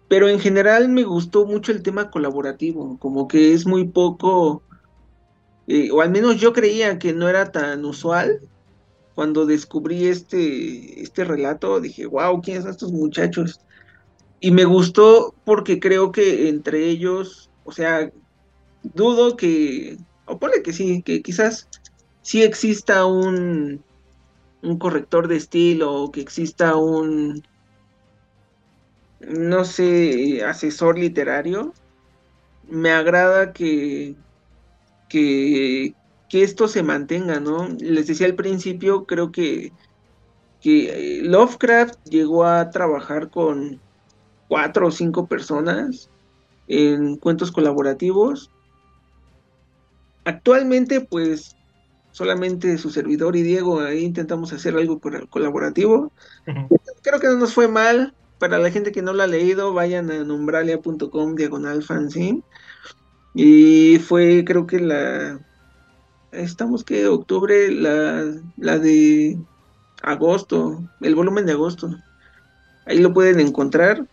Pero 0.08 0.30
en 0.30 0.39
general 0.39 0.88
me 0.88 1.03
gustó 1.03 1.46
mucho 1.46 1.74
el 1.74 1.84
tema 1.84 2.10
colaborativo, 2.12 2.98
como 3.00 3.27
que 3.27 3.53
es 3.53 3.65
muy 3.65 3.88
poco, 3.88 4.63
eh, 5.68 5.91
o 5.91 6.01
al 6.01 6.12
menos 6.12 6.38
yo 6.38 6.53
creía 6.53 6.98
que 6.98 7.13
no 7.13 7.27
era 7.27 7.51
tan 7.51 7.84
usual. 7.84 8.39
Cuando 9.15 9.46
descubrí 9.46 10.08
este, 10.08 11.01
este 11.01 11.25
relato, 11.25 11.82
dije, 11.82 12.06
wow, 12.06 12.41
¿quiénes 12.41 12.63
son 12.63 12.72
estos 12.72 12.94
muchachos? 12.94 13.60
Y 14.42 14.52
me 14.52 14.66
gustó 14.66 15.36
porque 15.46 15.80
creo 15.80 16.12
que 16.12 16.50
entre 16.50 16.88
ellos, 16.88 17.52
o 17.64 17.72
sea, 17.72 18.12
dudo 18.82 19.38
que, 19.38 19.98
o 20.26 20.40
ponle 20.40 20.64
que 20.64 20.74
sí, 20.74 21.04
que 21.04 21.22
quizás 21.22 21.70
sí 22.24 22.42
exista 22.42 23.06
un, 23.06 23.84
un 24.64 24.78
corrector 24.80 25.28
de 25.28 25.38
estilo, 25.38 25.94
o 25.94 26.12
que 26.12 26.22
exista 26.22 26.76
un, 26.76 27.44
no 29.20 29.64
sé, 29.64 30.44
asesor 30.44 30.98
literario. 30.98 31.74
Me 32.68 32.92
agrada 32.92 33.54
que, 33.54 34.16
que, 35.08 35.94
que 36.30 36.44
esto 36.44 36.68
se 36.68 36.82
mantenga, 36.82 37.40
¿no? 37.40 37.68
Les 37.80 38.08
decía 38.08 38.26
al 38.26 38.36
principio, 38.36 39.06
creo 39.06 39.32
que, 39.32 39.72
que 40.62 41.20
eh, 41.20 41.24
Lovecraft 41.24 42.00
llegó 42.06 42.46
a 42.46 42.72
trabajar 42.72 43.30
con 43.30 43.80
cuatro 44.51 44.88
o 44.88 44.91
cinco 44.91 45.27
personas 45.27 46.10
en 46.67 47.15
cuentos 47.15 47.53
colaborativos. 47.53 48.51
Actualmente, 50.25 51.00
pues, 51.00 51.55
solamente 52.12 52.77
su 52.77 52.89
servidor 52.89 53.38
y 53.38 53.43
Diego 53.43 53.79
ahí 53.79 54.03
intentamos 54.03 54.51
hacer 54.51 54.75
algo 54.75 55.00
col- 55.00 55.29
colaborativo. 55.29 56.12
Creo 57.01 57.22
que 57.22 57.27
no 57.27 57.38
nos 57.38 57.53
fue 57.53 57.70
mal. 57.70 58.13
Para 58.39 58.58
la 58.58 58.72
gente 58.72 58.91
que 58.91 59.01
no 59.01 59.13
lo 59.13 59.24
ha 59.24 59.27
leído, 59.27 59.72
vayan 59.74 60.12
a 60.12 60.22
numbralia.com 60.25 61.36
diagonal 61.36 61.81
fanzine. 61.81 62.43
Y 63.34 64.00
fue, 64.00 64.43
creo 64.43 64.67
que 64.67 64.81
la. 64.81 65.39
Estamos 66.34 66.84
que 66.84 67.08
octubre, 67.08 67.72
la, 67.72 68.25
la 68.58 68.79
de 68.79 69.38
agosto, 70.03 70.84
el 71.00 71.15
volumen 71.15 71.46
de 71.46 71.53
agosto. 71.53 71.96
Ahí 72.86 73.00
lo 73.00 73.13
pueden 73.13 73.39
encontrar. 73.39 74.05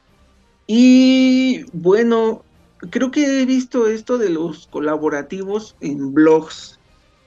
Y 0.71 1.65
bueno, 1.73 2.45
creo 2.91 3.11
que 3.11 3.41
he 3.41 3.47
visto 3.47 3.89
esto 3.89 4.19
de 4.19 4.29
los 4.29 4.67
colaborativos 4.67 5.75
en 5.81 6.13
blogs, 6.13 6.79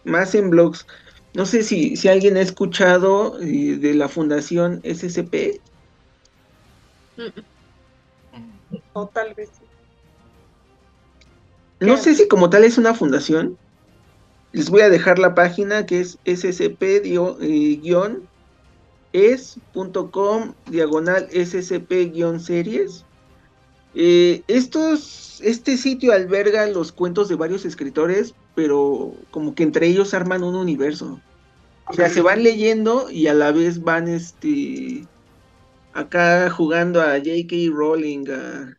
más 0.04 0.36
en 0.36 0.52
blogs. 0.52 0.86
No 1.34 1.48
sé 1.48 1.64
si, 1.64 1.96
si 1.98 2.08
alguien 2.08 2.38
ha 2.38 2.42
escuchado 2.42 3.42
eh, 3.42 3.78
de 3.78 3.96
la 3.96 4.08
fundación 4.10 4.80
SCP. 4.84 5.60
O 8.94 9.08
tal 9.08 9.34
vez. 9.34 9.50
No 11.80 11.98
sé 11.98 12.14
si 12.14 12.28
como 12.28 12.52
tal 12.52 12.64
es 12.64 12.78
una 12.78 12.94
fundación. 12.94 13.58
Les 14.52 14.70
voy 14.70 14.82
a 14.82 14.90
dejar 14.90 15.18
la 15.18 15.34
página 15.34 15.88
que 15.88 16.02
es 16.02 16.20
scp-es.com 16.26 16.94
diagonal 20.68 21.28
scp-series. 21.32 23.06
Eh, 23.96 24.44
estos, 24.48 25.42
este 25.44 25.78
sitio 25.78 26.14
alberga 26.14 26.66
los 26.68 26.92
cuentos 26.92 27.30
de 27.30 27.36
varios 27.36 27.66
escritores, 27.66 28.34
pero 28.56 29.14
como 29.32 29.56
que 29.56 29.64
entre 29.64 29.88
ellos 29.88 30.14
arman 30.14 30.44
un 30.44 30.56
universo. 30.56 31.20
O 31.88 31.94
sea, 31.94 32.10
se 32.10 32.22
van 32.22 32.44
leyendo 32.44 33.10
y 33.12 33.28
a 33.28 33.34
la 33.34 33.52
vez 33.52 33.84
van 33.84 34.08
este 34.08 35.06
acá 35.94 36.50
jugando 36.50 37.02
a 37.02 37.18
J.K. 37.18 37.56
Rowling, 37.74 38.30
a, 38.30 38.78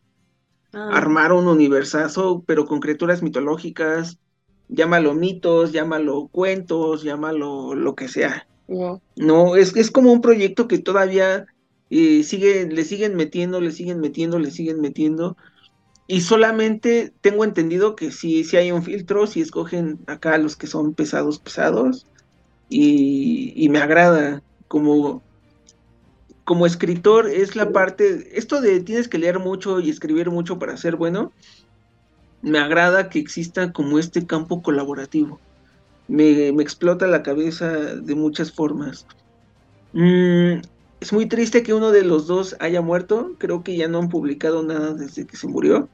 Ah, 0.73 0.89
armar 0.91 1.31
un 1.33 1.47
universazo, 1.47 2.43
pero 2.47 2.65
con 2.65 2.79
criaturas 2.79 3.21
mitológicas, 3.21 4.17
llámalo 4.69 5.13
mitos, 5.13 5.71
llámalo 5.71 6.29
cuentos, 6.29 7.03
llámalo 7.03 7.75
lo 7.75 7.93
que 7.93 8.07
sea. 8.07 8.47
No, 9.15 9.55
es, 9.55 9.75
es 9.75 9.91
como 9.91 10.11
un 10.11 10.21
proyecto 10.21 10.67
que 10.67 10.79
todavía 10.79 11.45
eh, 11.93 12.23
sigue, 12.23 12.67
le 12.67 12.83
siguen 12.85 13.15
metiendo, 13.15 13.61
le 13.61 13.71
siguen 13.71 13.99
metiendo, 13.99 14.39
le 14.39 14.49
siguen 14.51 14.81
metiendo. 14.81 15.37
Y 16.07 16.21
solamente 16.21 17.13
tengo 17.21 17.43
entendido 17.43 17.95
que 17.95 18.11
sí, 18.11 18.43
sí 18.43 18.57
hay 18.57 18.71
un 18.71 18.83
filtro, 18.83 19.27
si 19.27 19.41
escogen 19.41 19.99
acá 20.07 20.37
los 20.39 20.55
que 20.55 20.67
son 20.67 20.95
pesados, 20.95 21.39
pesados. 21.39 22.07
Y, 22.67 23.53
y 23.55 23.69
me 23.69 23.79
agrada 23.79 24.41
como, 24.67 25.23
como 26.43 26.65
escritor 26.65 27.29
es 27.29 27.55
la 27.55 27.71
parte, 27.71 28.37
esto 28.37 28.59
de 28.59 28.79
tienes 28.81 29.07
que 29.07 29.19
leer 29.19 29.39
mucho 29.39 29.79
y 29.79 29.89
escribir 29.89 30.31
mucho 30.31 30.57
para 30.57 30.77
ser 30.77 30.95
bueno, 30.95 31.31
me 32.41 32.57
agrada 32.57 33.09
que 33.09 33.19
exista 33.19 33.71
como 33.71 33.99
este 33.99 34.25
campo 34.25 34.63
colaborativo. 34.63 35.39
Me, 36.07 36.51
me 36.51 36.63
explota 36.63 37.07
la 37.07 37.23
cabeza 37.23 37.69
de 37.69 38.15
muchas 38.15 38.51
formas. 38.51 39.05
Mm, 39.93 40.59
es 41.03 41.11
muy 41.11 41.25
triste 41.25 41.63
que 41.63 41.73
uno 41.73 41.91
de 41.91 42.05
los 42.05 42.27
dos 42.27 42.55
haya 42.61 42.81
muerto, 42.81 43.33
creo 43.37 43.61
que 43.61 43.75
ya 43.75 43.89
no 43.89 43.97
han 43.97 44.07
publicado 44.07 44.63
nada 44.63 44.93
desde 44.93 45.27
que 45.27 45.35
se 45.35 45.47
murió. 45.49 45.89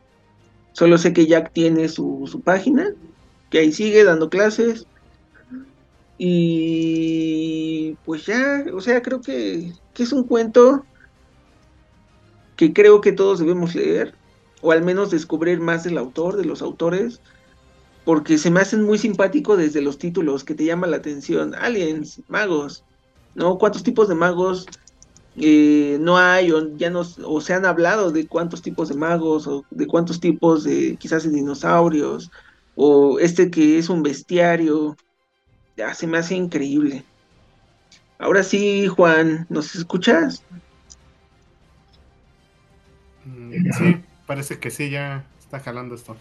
Solo 0.74 1.00
sé 1.00 1.14
que 1.14 1.26
Jack 1.26 1.52
tiene 1.52 1.90
su, 1.90 2.30
su 2.32 2.42
página, 2.42 2.94
que 3.50 3.58
ahí 3.58 3.72
sigue 3.72 4.04
dando 4.04 4.30
clases. 4.30 4.86
Y 6.20 7.98
pues 8.06 8.28
ya, 8.28 8.64
o 8.72 8.82
sea, 8.82 9.02
creo 9.02 9.20
que, 9.20 9.74
que 9.96 10.04
es 10.04 10.14
un 10.14 10.26
cuento 10.26 10.86
que 12.56 12.72
creo 12.72 13.02
que 13.02 13.12
todos 13.12 13.40
debemos 13.40 13.74
leer, 13.74 14.14
o 14.62 14.72
al 14.72 14.84
menos 14.84 15.10
descubrir 15.10 15.60
más 15.60 15.84
del 15.84 15.98
autor, 15.98 16.38
de 16.38 16.46
los 16.46 16.62
autores, 16.62 17.20
porque 18.06 18.38
se 18.38 18.52
me 18.52 18.60
hacen 18.60 18.84
muy 18.84 19.00
simpáticos 19.00 19.58
desde 19.58 19.82
los 19.82 19.98
títulos 19.98 20.44
que 20.44 20.54
te 20.54 20.66
llama 20.66 20.86
la 20.86 20.98
atención. 20.98 21.56
Aliens, 21.56 22.22
magos, 22.28 22.84
¿no? 23.34 23.58
¿Cuántos 23.58 23.82
tipos 23.82 24.08
de 24.08 24.14
magos 24.14 24.68
eh, 25.42 25.98
no 26.00 26.18
hay? 26.18 26.52
O 26.52 26.76
ya 26.78 26.90
no, 26.90 27.02
o 27.26 27.42
se 27.42 27.54
han 27.54 27.66
hablado 27.66 28.12
de 28.12 28.28
cuántos 28.28 28.62
tipos 28.62 28.90
de 28.90 28.96
magos, 28.96 29.48
o 29.48 29.66
de 29.72 29.88
cuántos 29.88 30.20
tipos 30.20 30.64
de 30.64 30.98
quizás 30.98 31.24
de 31.24 31.32
dinosaurios, 31.32 32.30
o 32.76 33.20
este 33.20 33.50
que 33.50 33.78
es 33.78 33.90
un 33.90 34.04
bestiario. 34.04 34.96
Ya 35.78 35.94
se 35.94 36.08
me 36.08 36.18
hace 36.18 36.36
increíble. 36.36 37.06
Ahora 38.20 38.44
sí, 38.44 38.88
Juan, 38.88 39.48
¿nos 39.50 39.76
escuchas? 39.76 40.44
Mm, 43.26 43.72
Sí, 43.78 43.96
parece 44.28 44.60
que 44.60 44.70
sí, 44.72 44.90
ya 44.90 45.26
está 45.40 45.60
jalando 45.60 45.96
esto. 45.96 46.16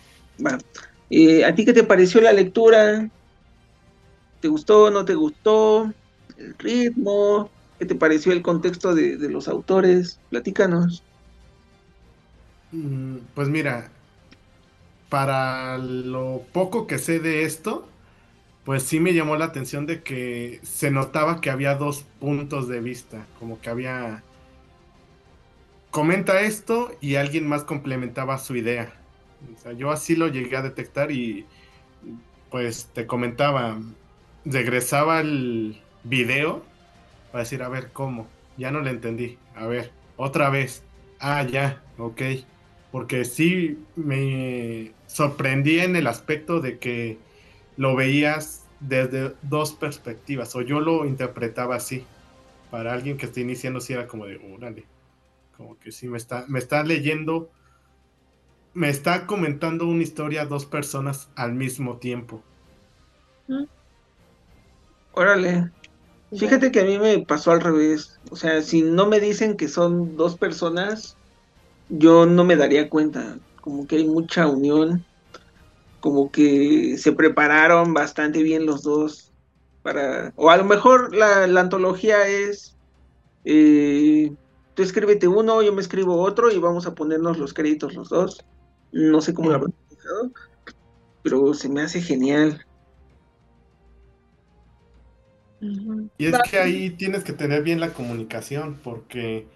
Eh, 1.10 1.44
¿A 1.44 1.54
ti 1.54 1.64
qué 1.64 1.72
te 1.72 1.84
pareció 1.84 2.20
la 2.20 2.32
lectura? 2.32 3.08
¿Te 4.40 4.48
gustó, 4.48 4.90
no 4.90 5.04
te 5.04 5.14
gustó? 5.14 5.92
¿El 6.36 6.54
ritmo? 6.58 7.50
¿Qué 7.78 7.86
te 7.86 7.94
pareció 7.94 8.32
el 8.32 8.42
contexto 8.42 8.94
de, 8.94 9.16
los 9.30 9.48
autores? 9.48 10.20
Platícanos. 10.30 11.04
Mm, 12.72 13.18
Pues 13.34 13.48
mira, 13.48 13.90
para 15.08 15.78
lo 15.78 16.48
poco 16.52 16.86
que 16.86 16.98
sé 16.98 17.20
de 17.20 17.44
esto, 17.44 17.94
pues 18.64 18.82
sí 18.84 19.00
me 19.00 19.14
llamó 19.14 19.36
la 19.36 19.46
atención 19.46 19.86
de 19.86 20.02
que 20.02 20.60
se 20.64 20.90
notaba 20.90 21.40
que 21.40 21.50
había 21.50 21.74
dos 21.76 22.04
puntos 22.20 22.68
de 22.68 22.80
vista, 22.80 23.26
como 23.38 23.60
que 23.60 23.70
había... 23.70 24.24
Comenta 25.90 26.42
esto 26.42 26.96
y 27.00 27.16
alguien 27.16 27.46
más 27.48 27.64
complementaba 27.64 28.38
su 28.38 28.56
idea. 28.56 28.92
O 29.54 29.58
sea, 29.58 29.72
yo 29.72 29.90
así 29.90 30.16
lo 30.16 30.28
llegué 30.28 30.56
a 30.56 30.62
detectar 30.62 31.10
y 31.10 31.46
pues 32.50 32.86
te 32.92 33.06
comentaba, 33.06 33.80
regresaba 34.44 35.20
el 35.20 35.82
video 36.04 36.64
para 37.30 37.44
decir, 37.44 37.62
a 37.62 37.68
ver, 37.68 37.90
¿cómo? 37.92 38.26
Ya 38.56 38.70
no 38.70 38.80
le 38.80 38.90
entendí. 38.90 39.38
A 39.54 39.66
ver, 39.66 39.90
otra 40.16 40.50
vez. 40.50 40.82
Ah, 41.20 41.42
ya, 41.42 41.82
ok. 41.98 42.22
Porque 42.90 43.24
sí 43.24 43.78
me 43.96 44.92
sorprendí 45.06 45.80
en 45.80 45.96
el 45.96 46.06
aspecto 46.06 46.60
de 46.60 46.78
que 46.78 47.18
lo 47.76 47.94
veías 47.94 48.66
desde 48.80 49.34
dos 49.42 49.72
perspectivas, 49.72 50.54
o 50.56 50.62
yo 50.62 50.80
lo 50.80 51.04
interpretaba 51.04 51.76
así. 51.76 52.04
Para 52.70 52.92
alguien 52.92 53.16
que 53.16 53.26
esté 53.26 53.40
iniciando, 53.40 53.80
sí 53.80 53.94
era 53.94 54.06
como 54.06 54.26
de, 54.26 54.36
órale, 54.54 54.84
como 55.56 55.78
que 55.78 55.90
sí 55.90 56.06
me 56.06 56.18
está, 56.18 56.44
me 56.48 56.58
está 56.58 56.82
leyendo, 56.84 57.50
me 58.74 58.90
está 58.90 59.26
comentando 59.26 59.86
una 59.86 60.02
historia 60.02 60.44
dos 60.44 60.66
personas 60.66 61.30
al 61.34 61.54
mismo 61.54 61.96
tiempo. 61.96 62.42
Órale. 65.12 65.70
Fíjate 66.36 66.70
que 66.70 66.80
a 66.80 66.84
mí 66.84 66.98
me 66.98 67.20
pasó 67.20 67.52
al 67.52 67.60
revés. 67.60 68.18
O 68.30 68.36
sea, 68.36 68.60
si 68.62 68.82
no 68.82 69.06
me 69.06 69.20
dicen 69.20 69.56
que 69.56 69.68
son 69.68 70.16
dos 70.16 70.36
personas, 70.36 71.16
yo 71.88 72.26
no 72.26 72.44
me 72.44 72.56
daría 72.56 72.90
cuenta. 72.90 73.38
Como 73.60 73.86
que 73.86 73.96
hay 73.96 74.06
mucha 74.06 74.46
unión 74.46 75.04
como 76.00 76.30
que 76.30 76.96
se 76.96 77.12
prepararon 77.12 77.92
bastante 77.92 78.42
bien 78.42 78.66
los 78.66 78.82
dos 78.82 79.32
para, 79.82 80.32
o 80.36 80.50
a 80.50 80.56
lo 80.56 80.64
mejor 80.64 81.14
la, 81.14 81.44
antología 81.60 82.26
es, 82.28 82.76
eh, 83.44 84.32
tú 84.74 84.82
escríbete 84.82 85.28
uno, 85.28 85.62
yo 85.62 85.72
me 85.72 85.80
escribo 85.80 86.20
otro 86.20 86.50
y 86.50 86.58
vamos 86.58 86.86
a 86.86 86.94
ponernos 86.94 87.38
los 87.38 87.54
créditos 87.54 87.94
los 87.94 88.08
dos. 88.10 88.44
No 88.92 89.20
sé 89.20 89.34
cómo 89.34 89.50
lo 89.50 89.56
habrán 89.56 89.74
pero 91.22 91.52
se 91.52 91.68
me 91.68 91.82
hace 91.82 92.00
genial. 92.00 92.64
Y 95.60 96.26
es 96.26 96.38
que 96.50 96.58
ahí 96.58 96.90
tienes 96.90 97.24
que 97.24 97.32
tener 97.32 97.62
bien 97.62 97.80
la 97.80 97.92
comunicación, 97.92 98.78
porque 98.82 99.46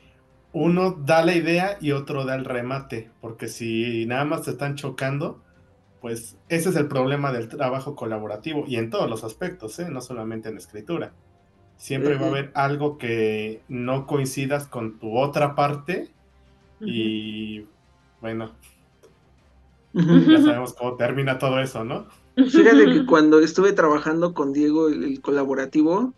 uno 0.52 0.92
da 0.92 1.24
la 1.24 1.34
idea 1.34 1.78
y 1.80 1.92
otro 1.92 2.24
da 2.24 2.34
el 2.34 2.44
remate, 2.44 3.10
porque 3.20 3.48
si 3.48 4.06
nada 4.06 4.24
más 4.24 4.44
se 4.44 4.52
están 4.52 4.74
chocando, 4.74 5.42
pues 6.00 6.36
ese 6.48 6.70
es 6.70 6.76
el 6.76 6.88
problema 6.88 7.32
del 7.32 7.48
trabajo 7.48 7.94
colaborativo 7.94 8.64
y 8.66 8.76
en 8.76 8.90
todos 8.90 9.08
los 9.08 9.24
aspectos, 9.24 9.78
¿eh? 9.78 9.88
no 9.88 10.00
solamente 10.00 10.48
en 10.48 10.56
escritura. 10.56 11.12
Siempre 11.76 12.16
va 12.16 12.26
a 12.26 12.28
haber 12.28 12.50
algo 12.54 12.98
que 12.98 13.62
no 13.68 14.06
coincidas 14.06 14.66
con 14.66 14.98
tu 14.98 15.16
otra 15.16 15.54
parte 15.54 16.10
y 16.80 17.66
bueno, 18.20 18.52
ya 19.92 20.40
sabemos 20.40 20.74
cómo 20.74 20.96
termina 20.96 21.38
todo 21.38 21.60
eso, 21.60 21.84
¿no? 21.84 22.06
Fíjate 22.36 22.84
que 22.86 23.06
cuando 23.06 23.40
estuve 23.40 23.72
trabajando 23.72 24.34
con 24.34 24.52
Diego, 24.52 24.88
el, 24.88 25.20
colaborativo, 25.20 26.14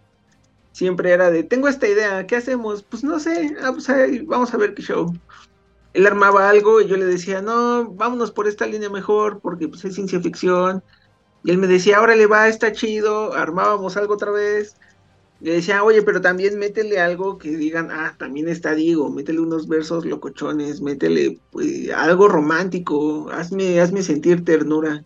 siempre 0.73 1.11
era 1.11 1.31
de, 1.31 1.43
tengo 1.43 1.69
esta 1.69 1.89
idea, 1.89 2.27
¿qué 2.27 2.37
hacemos? 2.37 2.83
Pues 2.83 3.05
no 3.05 3.19
sé, 3.19 3.57
ah, 3.63 3.73
pues 3.73 3.89
vamos 4.27 4.53
a 4.55 4.57
ver 4.57 4.75
qué 4.75 4.83
show 4.83 5.13
él 5.95 6.07
armaba 6.07 6.51
algo 6.51 6.81
y 6.81 6.89
yo 6.89 6.97
le 6.97 7.07
decía, 7.07 7.41
no, 7.41 7.89
vámonos 7.93 8.33
por 8.33 8.49
esta 8.49 8.67
línea 8.67 8.91
mejor, 8.91 9.41
porque 9.41 9.69
pues, 9.69 9.85
es 9.85 9.95
ciencia 9.95 10.21
ficción. 10.21 10.83
Y 11.45 11.51
él 11.53 11.59
me 11.59 11.69
decía, 11.69 11.99
ahora 11.99 12.17
le 12.17 12.27
va, 12.27 12.49
está 12.49 12.73
chido, 12.73 13.33
armábamos 13.33 13.97
algo 13.97 14.15
otra 14.15 14.33
vez. 14.33 14.77
Le 15.41 15.53
decía, 15.53 15.85
oye, 15.85 16.03
pero 16.03 16.21
también 16.21 16.59
métele 16.59 16.99
algo 16.99 17.39
que 17.39 17.57
digan, 17.57 17.91
ah, 17.93 18.15
también 18.19 18.49
está 18.49 18.75
Diego, 18.75 19.09
métele 19.11 19.41
unos 19.41 19.69
versos 19.69 20.05
locochones, 20.05 20.81
métele 20.81 21.39
pues, 21.53 21.91
algo 21.91 22.29
romántico, 22.29 23.31
hazme, 23.31 23.81
hazme 23.81 24.03
sentir 24.03 24.45
ternura. 24.45 25.05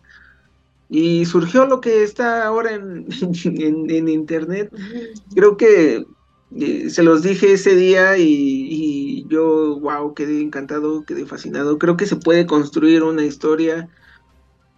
Y 0.90 1.26
surgió 1.26 1.66
lo 1.66 1.80
que 1.80 2.02
está 2.02 2.46
ahora 2.46 2.72
en, 2.72 3.06
en 3.44 4.08
internet. 4.08 4.72
Creo 5.34 5.56
que 5.56 6.04
se 6.88 7.02
los 7.02 7.22
dije 7.22 7.52
ese 7.52 7.74
día 7.74 8.16
y, 8.16 9.26
yo, 9.28 9.78
wow, 9.80 10.14
quedé 10.14 10.40
encantado, 10.40 11.04
quedé 11.04 11.26
fascinado. 11.26 11.78
Creo 11.78 11.96
que 11.96 12.06
se 12.06 12.16
puede 12.16 12.46
construir 12.46 13.02
una 13.02 13.24
historia 13.24 13.88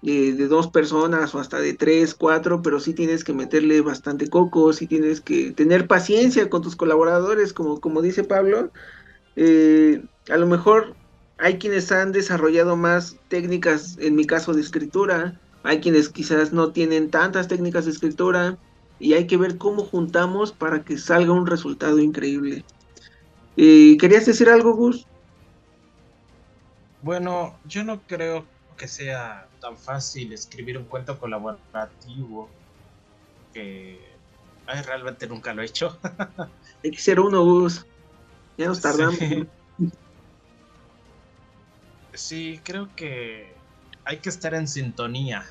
de, 0.03 0.33
dos 0.49 0.69
personas 0.69 1.35
o 1.35 1.39
hasta 1.39 1.61
de 1.61 1.75
tres, 1.75 2.15
cuatro, 2.15 2.63
pero 2.63 2.81
sí 2.81 2.93
tienes 2.93 3.23
que 3.23 3.33
meterle 3.33 3.81
bastante 3.83 4.29
coco, 4.29 4.73
sí 4.73 4.87
tienes 4.87 5.21
que 5.21 5.53
tener 5.53 5.87
paciencia 5.87 6.51
con 6.51 6.63
tus 6.63 6.75
colaboradores, 6.75 7.53
como, 7.53 7.81
como 7.81 8.03
dice 8.03 8.25
Pablo. 8.25 8.73
Eh, 9.37 10.03
a 10.29 10.37
lo 10.37 10.47
mejor 10.47 10.97
hay 11.39 11.59
quienes 11.59 11.93
han 11.93 12.11
desarrollado 12.11 12.77
más 12.77 13.17
técnicas, 13.29 13.97
en 14.01 14.17
mi 14.17 14.27
caso 14.27 14.55
de 14.55 14.61
escritura, 14.61 15.41
hay 15.63 15.81
quienes 15.81 16.09
quizás 16.09 16.53
no 16.53 16.73
tienen 16.73 17.11
tantas 17.11 17.49
técnicas 17.49 17.85
de 17.85 17.93
escritura 17.93 18.59
y 18.99 19.15
hay 19.15 19.27
que 19.27 19.37
ver 19.37 19.59
cómo 19.59 19.85
juntamos 19.85 20.53
para 20.53 20.85
que 20.85 20.99
salga 20.99 21.33
un 21.33 21.47
resultado 21.47 21.99
increíble. 21.99 22.65
Eh, 23.57 23.97
¿Querías 23.99 24.27
decir 24.27 24.49
algo, 24.49 24.75
Gus? 24.75 25.07
Bueno, 27.03 27.59
yo 27.65 27.83
no 27.85 28.03
creo 28.07 28.47
que 28.77 28.89
sea 28.89 29.49
tan 29.61 29.77
fácil 29.77 30.33
escribir 30.33 30.79
un 30.79 30.85
cuento 30.85 31.19
colaborativo 31.19 32.49
que 33.53 33.99
ay, 34.67 34.83
realmente 34.83 35.27
nunca 35.27 35.53
lo 35.55 35.63
he 35.63 35.67
hecho. 35.67 35.99
hay 36.85 36.91
que 36.91 36.99
ser 36.99 37.21
uno, 37.21 37.45
Gus. 37.45 37.87
Ya 38.57 38.67
nos 38.67 38.81
tardamos. 38.81 39.19
Sí. 42.13 42.61
creo 42.63 42.95
que 42.95 43.55
hay 44.11 44.19
que 44.19 44.29
estar 44.29 44.55
en 44.55 44.67
sintonía. 44.67 45.47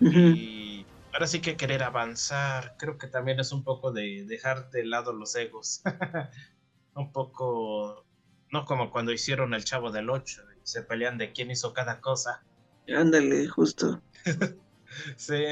Y 0.00 0.86
ahora 1.12 1.26
sí 1.26 1.40
que 1.40 1.56
querer 1.56 1.82
avanzar, 1.82 2.76
creo 2.78 2.96
que 2.96 3.08
también 3.08 3.40
es 3.40 3.50
un 3.50 3.64
poco 3.64 3.90
de 3.90 4.24
dejar 4.24 4.70
de 4.70 4.84
lado 4.84 5.12
los 5.12 5.34
egos. 5.34 5.82
un 6.94 7.10
poco, 7.10 8.06
no 8.52 8.66
como 8.66 8.92
cuando 8.92 9.10
hicieron 9.10 9.52
el 9.52 9.64
Chavo 9.64 9.90
del 9.90 10.08
8, 10.08 10.42
se 10.62 10.82
pelean 10.82 11.18
de 11.18 11.32
quién 11.32 11.50
hizo 11.50 11.72
cada 11.72 12.00
cosa. 12.00 12.44
Ándale, 12.86 13.48
justo. 13.48 14.00
sí. 15.16 15.46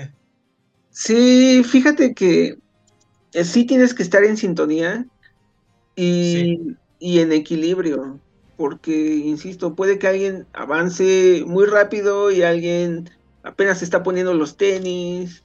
Sí, 0.91 1.65
fíjate 1.65 2.15
que 2.15 2.59
eh, 3.33 3.45
sí 3.45 3.67
tienes 3.67 3.93
que 3.93 4.05
estar 4.05 4.23
en 4.23 4.37
sintonía 4.37 5.05
y, 5.97 6.77
y 7.01 7.19
en 7.19 7.33
equilibrio, 7.33 8.21
porque, 8.57 9.17
insisto, 9.17 9.75
puede 9.75 9.99
que 9.99 10.09
alguien 10.09 10.47
avance 10.53 11.45
muy 11.47 11.67
rápido 11.67 12.31
y 12.31 12.43
alguien 12.43 13.11
apenas 13.43 13.83
está 13.83 14.03
poniendo 14.03 14.35
los 14.35 14.57
tenis. 14.57 15.43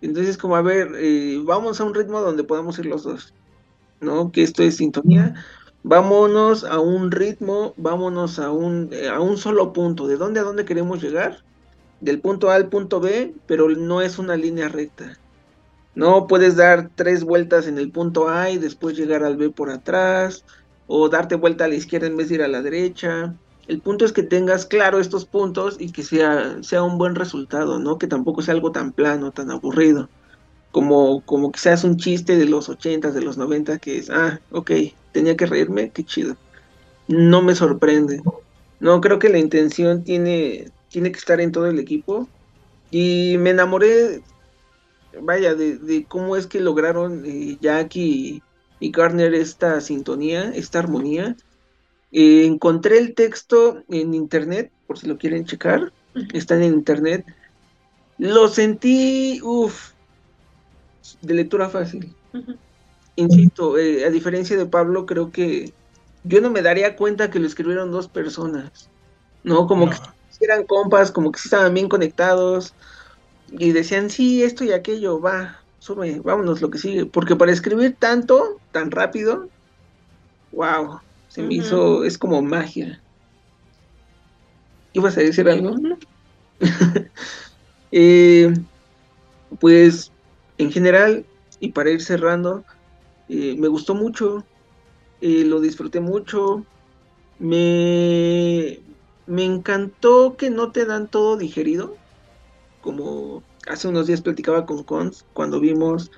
Entonces, 0.00 0.38
como 0.38 0.56
a 0.56 0.62
ver, 0.62 0.92
eh, 0.96 1.40
vamos 1.44 1.80
a 1.80 1.84
un 1.84 1.94
ritmo 1.94 2.20
donde 2.20 2.44
podamos 2.44 2.78
ir 2.78 2.86
los 2.86 3.04
dos, 3.04 3.34
¿no? 4.00 4.30
Que 4.32 4.42
esto 4.42 4.62
es 4.62 4.76
sintonía. 4.76 5.34
Vámonos 5.82 6.64
a 6.64 6.80
un 6.80 7.10
ritmo, 7.10 7.74
vámonos 7.76 8.38
a 8.38 8.50
un, 8.50 8.90
eh, 8.92 9.08
a 9.08 9.20
un 9.20 9.38
solo 9.38 9.72
punto. 9.72 10.06
¿De 10.06 10.16
dónde 10.16 10.40
a 10.40 10.44
dónde 10.44 10.64
queremos 10.64 11.02
llegar? 11.02 11.42
Del 12.00 12.20
punto 12.20 12.50
A 12.50 12.54
al 12.54 12.68
punto 12.68 13.00
B, 13.00 13.34
pero 13.46 13.68
no 13.68 14.02
es 14.02 14.18
una 14.18 14.36
línea 14.36 14.68
recta. 14.68 15.18
No 15.94 16.28
puedes 16.28 16.56
dar 16.56 16.90
tres 16.94 17.24
vueltas 17.24 17.66
en 17.66 17.78
el 17.78 17.90
punto 17.90 18.28
A 18.28 18.50
y 18.50 18.58
después 18.58 18.96
llegar 18.96 19.24
al 19.24 19.36
B 19.36 19.50
por 19.50 19.70
atrás, 19.70 20.44
o 20.88 21.08
darte 21.08 21.36
vuelta 21.36 21.66
a 21.66 21.68
la 21.68 21.76
izquierda 21.76 22.08
en 22.08 22.16
vez 22.16 22.28
de 22.28 22.36
ir 22.36 22.42
a 22.42 22.48
la 22.48 22.62
derecha 22.62 23.36
el 23.68 23.80
punto 23.82 24.06
es 24.06 24.12
que 24.12 24.22
tengas 24.22 24.64
claro 24.64 24.98
estos 24.98 25.26
puntos 25.26 25.76
y 25.78 25.92
que 25.92 26.02
sea, 26.02 26.62
sea 26.62 26.82
un 26.82 26.96
buen 26.96 27.14
resultado, 27.14 27.78
¿no? 27.78 27.98
Que 27.98 28.06
tampoco 28.06 28.40
sea 28.40 28.54
algo 28.54 28.72
tan 28.72 28.92
plano, 28.92 29.30
tan 29.30 29.50
aburrido. 29.50 30.08
Como, 30.72 31.20
como 31.26 31.52
seas 31.54 31.84
un 31.84 31.98
chiste 31.98 32.38
de 32.38 32.46
los 32.46 32.70
80, 32.70 33.10
de 33.10 33.20
los 33.20 33.36
90, 33.36 33.78
que 33.78 33.98
es, 33.98 34.08
ah, 34.08 34.40
ok, 34.52 34.70
tenía 35.12 35.36
que 35.36 35.44
reírme, 35.44 35.90
qué 35.90 36.02
chido. 36.02 36.36
No 37.08 37.42
me 37.42 37.54
sorprende. 37.54 38.22
No, 38.80 39.02
creo 39.02 39.18
que 39.18 39.28
la 39.28 39.38
intención 39.38 40.02
tiene, 40.02 40.70
tiene 40.88 41.12
que 41.12 41.18
estar 41.18 41.38
en 41.40 41.52
todo 41.52 41.66
el 41.66 41.78
equipo. 41.78 42.26
Y 42.90 43.36
me 43.38 43.50
enamoré, 43.50 44.22
vaya, 45.20 45.54
de, 45.54 46.06
cómo 46.08 46.36
es 46.36 46.46
que 46.46 46.60
lograron 46.60 47.22
eh, 47.26 47.58
y 48.80 48.90
Garner 48.90 49.34
esta 49.34 49.80
sintonía, 49.80 50.50
esta 50.54 50.78
armonía 50.78 51.36
eh, 52.12 52.46
encontré 52.46 52.98
el 52.98 53.14
texto 53.14 53.82
en 53.88 54.14
internet, 54.14 54.70
por 54.86 54.98
si 54.98 55.06
lo 55.06 55.18
quieren 55.18 55.44
checar, 55.44 55.92
están 56.32 56.62
en 56.62 56.74
internet. 56.74 57.26
Lo 58.16 58.48
sentí, 58.48 59.40
uff, 59.42 59.92
de 61.22 61.34
lectura 61.34 61.68
fácil. 61.68 62.14
Insisto, 63.16 63.78
eh, 63.78 64.04
a 64.04 64.10
diferencia 64.10 64.56
de 64.56 64.66
Pablo, 64.66 65.06
creo 65.06 65.30
que 65.30 65.72
yo 66.24 66.40
no 66.40 66.50
me 66.50 66.62
daría 66.62 66.96
cuenta 66.96 67.30
que 67.30 67.38
lo 67.40 67.46
escribieron 67.46 67.90
dos 67.90 68.08
personas, 68.08 68.90
¿no? 69.44 69.66
Como 69.66 69.90
que 69.90 69.96
eran 70.40 70.64
compas, 70.64 71.10
como 71.10 71.32
que 71.32 71.40
estaban 71.42 71.74
bien 71.74 71.88
conectados. 71.88 72.74
y 73.50 73.72
decían, 73.72 74.10
sí, 74.10 74.42
esto 74.42 74.64
y 74.64 74.72
aquello, 74.72 75.20
va, 75.20 75.62
sube, 75.88 76.20
vámonos 76.20 76.60
lo 76.60 76.70
que 76.70 76.78
sigue. 76.78 77.06
Porque 77.06 77.36
para 77.36 77.52
escribir 77.52 77.96
tanto, 77.98 78.60
tan 78.72 78.90
rápido, 78.90 79.48
wow, 80.52 81.00
se 81.28 81.42
me 81.42 81.54
hizo, 81.54 82.04
es 82.04 82.18
como 82.18 82.42
magia. 82.42 83.00
¿Ibas 84.92 85.16
a 85.16 85.20
decir 85.20 85.48
algo? 85.48 85.74
eh, 87.92 88.52
pues, 89.60 90.12
en 90.58 90.70
general, 90.70 91.24
y 91.60 91.72
para 91.72 91.90
ir 91.90 92.02
cerrando, 92.02 92.64
eh, 93.28 93.56
me 93.58 93.68
gustó 93.68 93.94
mucho, 93.94 94.44
eh, 95.20 95.44
lo 95.44 95.60
disfruté 95.60 96.00
mucho, 96.00 96.64
me, 97.38 98.80
me 99.26 99.44
encantó 99.44 100.36
que 100.36 100.50
no 100.50 100.70
te 100.72 100.84
dan 100.84 101.08
todo 101.08 101.36
digerido, 101.36 101.96
como 102.82 103.42
hace 103.68 103.88
unos 103.88 104.06
días 104.06 104.20
platicaba 104.20 104.66
con 104.66 104.82
Cons 104.82 105.24
cuando 105.32 105.60
vimos 105.60 106.10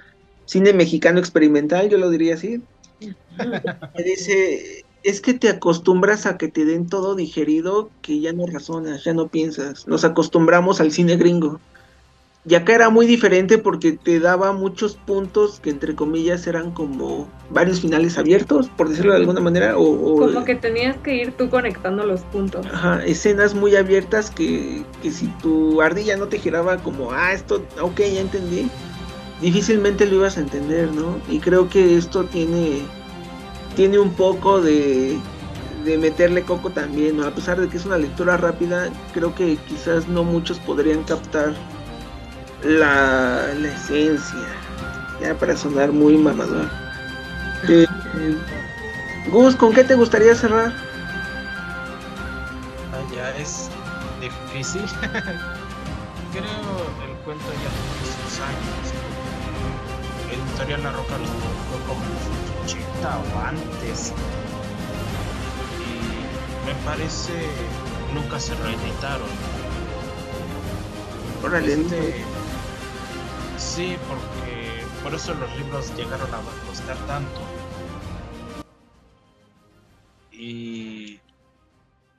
cine 0.45 0.73
mexicano 0.73 1.19
experimental, 1.19 1.89
yo 1.89 1.99
lo 1.99 2.11
diría 2.11 2.35
así. 2.35 2.63
Me 3.01 4.03
dice, 4.03 4.85
es 5.03 5.21
que 5.21 5.35
te 5.35 5.49
acostumbras 5.49 6.27
a 6.27 6.37
que 6.37 6.49
te 6.49 6.65
den 6.65 6.89
todo 6.89 7.15
digerido, 7.15 7.91
que 8.03 8.21
ya 8.21 8.33
no 8.33 8.47
razonas, 8.47 9.05
ya 9.05 9.15
no 9.15 9.29
piensas. 9.29 9.87
Nos 9.87 10.05
acostumbramos 10.05 10.81
al 10.81 10.93
cine 10.93 11.17
gringo. 11.17 11.61
Y 12.51 12.57
acá 12.57 12.75
era 12.75 12.91
muy 12.91 13.07
diferente 13.07 13.59
porque 13.59 13.93
te 13.93 14.19
daba 14.19 14.53
muchos 14.53 14.97
puntos 14.97 15.61
que 15.61 15.71
entre 15.71 15.95
comillas 15.95 16.49
eran 16.49 16.73
como 16.73 17.29
varios 17.49 17.81
finales 17.81 18.19
abiertos, 18.19 18.69
por 18.77 18.89
decirlo 18.89 19.13
de 19.13 19.19
alguna 19.19 19.41
manera. 19.41 19.79
O, 19.79 20.17
como 20.17 20.45
que 20.45 20.57
tenías 20.57 20.97
que 20.97 21.15
ir 21.15 21.31
tú 21.31 21.49
conectando 21.49 22.05
los 22.05 22.23
puntos. 22.23 22.67
Ajá, 22.67 23.05
escenas 23.05 23.55
muy 23.55 23.77
abiertas 23.77 24.33
que, 24.33 24.83
que 25.01 25.13
si 25.13 25.29
tu 25.41 25.81
ardilla 25.81 26.17
no 26.17 26.27
te 26.27 26.41
giraba 26.41 26.79
como, 26.79 27.13
ah, 27.13 27.33
esto, 27.33 27.65
ok, 27.81 28.01
ya 28.01 28.21
entendí, 28.21 28.69
difícilmente 29.41 30.05
lo 30.07 30.17
ibas 30.17 30.37
a 30.37 30.41
entender, 30.41 30.91
¿no? 30.91 31.21
Y 31.31 31.39
creo 31.39 31.69
que 31.69 31.97
esto 31.97 32.25
tiene, 32.25 32.81
tiene 33.77 34.01
un 34.01 34.11
poco 34.15 34.61
de, 34.61 35.17
de 35.85 35.99
meterle 35.99 36.43
coco 36.43 36.71
también, 36.71 37.19
¿no? 37.19 37.29
A 37.29 37.31
pesar 37.31 37.61
de 37.61 37.69
que 37.69 37.77
es 37.77 37.87
una 37.87 37.97
lectura 37.97 38.37
rápida, 38.37 38.91
creo 39.15 39.37
que 39.37 39.57
quizás 39.69 40.09
no 40.09 40.25
muchos 40.25 40.59
podrían 40.59 41.05
captar 41.05 41.55
la, 42.63 43.53
la 43.55 43.69
esencia, 43.69 44.47
ya 45.21 45.35
para 45.35 45.57
sonar 45.57 45.93
muy 45.93 46.17
mamador. 46.17 46.69
Eh, 47.69 47.87
Gus, 49.31 49.55
¿con 49.57 49.73
qué 49.73 49.85
te 49.85 49.95
gustaría 49.95 50.35
cerrar? 50.35 50.73
Ah, 52.93 53.03
ya 53.15 53.37
es 53.37 53.69
difícil. 54.21 54.83
Creo 56.33 56.45
el 57.05 57.17
cuento 57.25 57.45
ya 57.45 57.71
tiene 57.71 58.07
sus 58.25 58.41
años. 58.41 58.87
Editorial 60.31 60.83
La 60.83 60.93
Roca 60.93 61.19
lo 61.19 61.25
publicó 61.25 61.77
como 61.89 62.05
en 62.05 62.11
los 62.15 62.25
80 62.65 63.19
o 63.19 63.47
antes. 63.47 64.13
Y 65.81 66.67
me 66.67 66.75
parece 66.85 67.33
nunca 68.15 68.39
se 68.39 68.55
reeditaron. 68.55 69.29
Este, 71.43 72.23
Sí, 73.61 73.95
porque 74.09 74.87
por 75.03 75.15
eso 75.15 75.35
los 75.35 75.59
libros 75.59 75.95
llegaron 75.95 76.35
a 76.35 76.43
costar 76.67 76.97
tanto. 77.07 77.41
Y, 80.33 81.21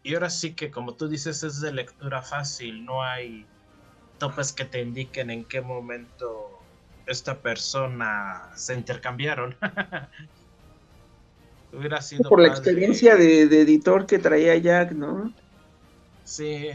y 0.04 0.14
ahora 0.14 0.30
sí 0.30 0.54
que 0.54 0.70
como 0.70 0.94
tú 0.94 1.08
dices 1.08 1.42
es 1.42 1.60
de 1.62 1.74
lectura 1.74 2.22
fácil, 2.22 2.86
no 2.86 3.04
hay 3.04 3.44
topes 4.20 4.54
que 4.54 4.66
te 4.66 4.82
indiquen 4.82 5.32
en 5.32 5.46
qué 5.46 5.62
momento 5.62 6.60
esta 7.08 7.42
persona 7.42 8.52
se 8.56 8.76
intercambiaron. 8.76 9.58
Hubiera 11.74 12.04
sido 12.04 12.30
por 12.30 12.40
la 12.40 12.50
experiencia 12.50 13.16
de, 13.16 13.48
de 13.48 13.62
editor 13.62 14.06
que 14.06 14.20
traía 14.20 14.56
Jack, 14.58 14.92
¿no? 14.92 15.34
Sí, 16.24 16.70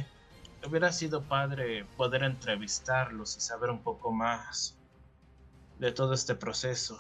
hubiera 0.69 0.93
sido 0.93 1.23
padre 1.23 1.85
poder 1.97 2.23
entrevistarlos 2.23 3.37
y 3.37 3.41
saber 3.41 3.71
un 3.71 3.83
poco 3.83 4.13
más 4.13 4.77
de 5.79 5.93
todo 5.93 6.15
este 6.15 6.35
proceso. 6.35 6.99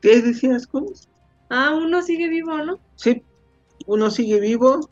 ¿Qué 0.00 0.20
decías, 0.20 0.66
Cons? 0.66 1.08
Ah, 1.50 1.74
uno 1.74 2.02
sigue 2.02 2.28
vivo, 2.28 2.56
¿no? 2.58 2.78
Sí, 2.96 3.22
uno 3.86 4.10
sigue 4.10 4.40
vivo, 4.40 4.90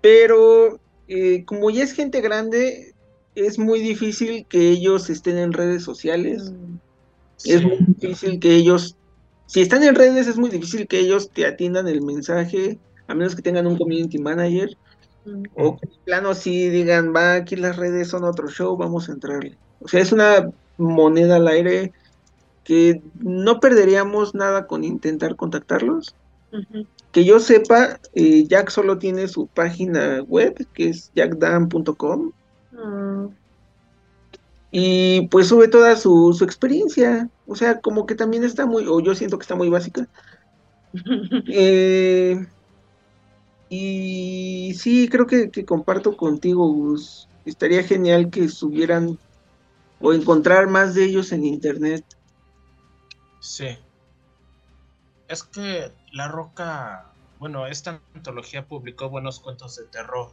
pero 0.00 0.80
eh, 1.08 1.44
como 1.44 1.70
ya 1.70 1.82
es 1.84 1.92
gente 1.92 2.20
grande, 2.20 2.94
es 3.34 3.58
muy 3.58 3.80
difícil 3.80 4.46
que 4.46 4.70
ellos 4.70 5.10
estén 5.10 5.38
en 5.38 5.52
redes 5.52 5.82
sociales. 5.82 6.52
Mm. 6.52 6.76
Es 7.44 7.60
Sí. 7.60 7.66
muy 7.66 7.78
difícil 7.88 8.38
que 8.38 8.54
ellos, 8.54 8.96
si 9.46 9.60
están 9.60 9.82
en 9.82 9.94
redes, 9.94 10.26
es 10.26 10.36
muy 10.36 10.50
difícil 10.50 10.86
que 10.86 11.00
ellos 11.00 11.30
te 11.30 11.46
atiendan 11.46 11.88
el 11.88 12.02
mensaje, 12.02 12.78
a 13.06 13.14
menos 13.14 13.34
que 13.34 13.42
tengan 13.42 13.66
un 13.66 13.76
community 13.76 14.18
manager, 14.18 14.76
o 15.54 15.76
que 15.76 15.86
de 15.86 15.92
plano 16.04 16.34
sí 16.34 16.68
digan, 16.68 17.14
va, 17.14 17.34
aquí 17.34 17.56
las 17.56 17.76
redes 17.76 18.08
son 18.08 18.24
otro 18.24 18.48
show, 18.48 18.76
vamos 18.76 19.08
a 19.08 19.12
entrarle. 19.12 19.56
O 19.80 19.88
sea, 19.88 20.00
es 20.00 20.12
una 20.12 20.50
moneda 20.78 21.36
al 21.36 21.48
aire 21.48 21.92
que 22.64 23.02
no 23.20 23.60
perderíamos 23.60 24.34
nada 24.34 24.66
con 24.66 24.84
intentar 24.84 25.36
contactarlos. 25.36 26.14
Que 27.12 27.24
yo 27.24 27.40
sepa, 27.40 28.00
eh, 28.14 28.46
Jack 28.46 28.70
solo 28.70 28.98
tiene 28.98 29.28
su 29.28 29.46
página 29.46 30.22
web, 30.22 30.66
que 30.74 30.90
es 30.90 31.10
jackdam.com, 31.14 32.32
Ah, 32.76 33.28
y 34.74 35.28
pues 35.28 35.48
sube 35.48 35.68
toda 35.68 35.96
su, 35.96 36.34
su 36.36 36.44
experiencia. 36.44 37.28
O 37.46 37.54
sea, 37.54 37.80
como 37.80 38.06
que 38.06 38.14
también 38.14 38.42
está 38.42 38.64
muy, 38.64 38.86
o 38.88 39.00
yo 39.00 39.14
siento 39.14 39.38
que 39.38 39.42
está 39.42 39.54
muy 39.54 39.68
básica. 39.68 40.08
Eh, 41.48 42.46
y 43.70 44.74
sí, 44.74 45.08
creo 45.08 45.26
que, 45.26 45.50
que 45.50 45.64
comparto 45.64 46.16
contigo, 46.16 46.66
Gus. 46.70 47.28
Estaría 47.46 47.82
genial 47.82 48.28
que 48.28 48.50
subieran 48.50 49.18
o 50.00 50.12
encontrar 50.12 50.68
más 50.68 50.94
de 50.94 51.04
ellos 51.04 51.32
en 51.32 51.44
internet. 51.44 52.04
Sí. 53.40 53.78
Es 55.28 55.42
que 55.42 55.90
La 56.12 56.28
Roca, 56.28 57.12
bueno, 57.38 57.66
esta 57.66 58.02
antología 58.14 58.66
publicó 58.66 59.08
buenos 59.08 59.40
cuentos 59.40 59.76
de 59.76 59.84
terror, 59.84 60.30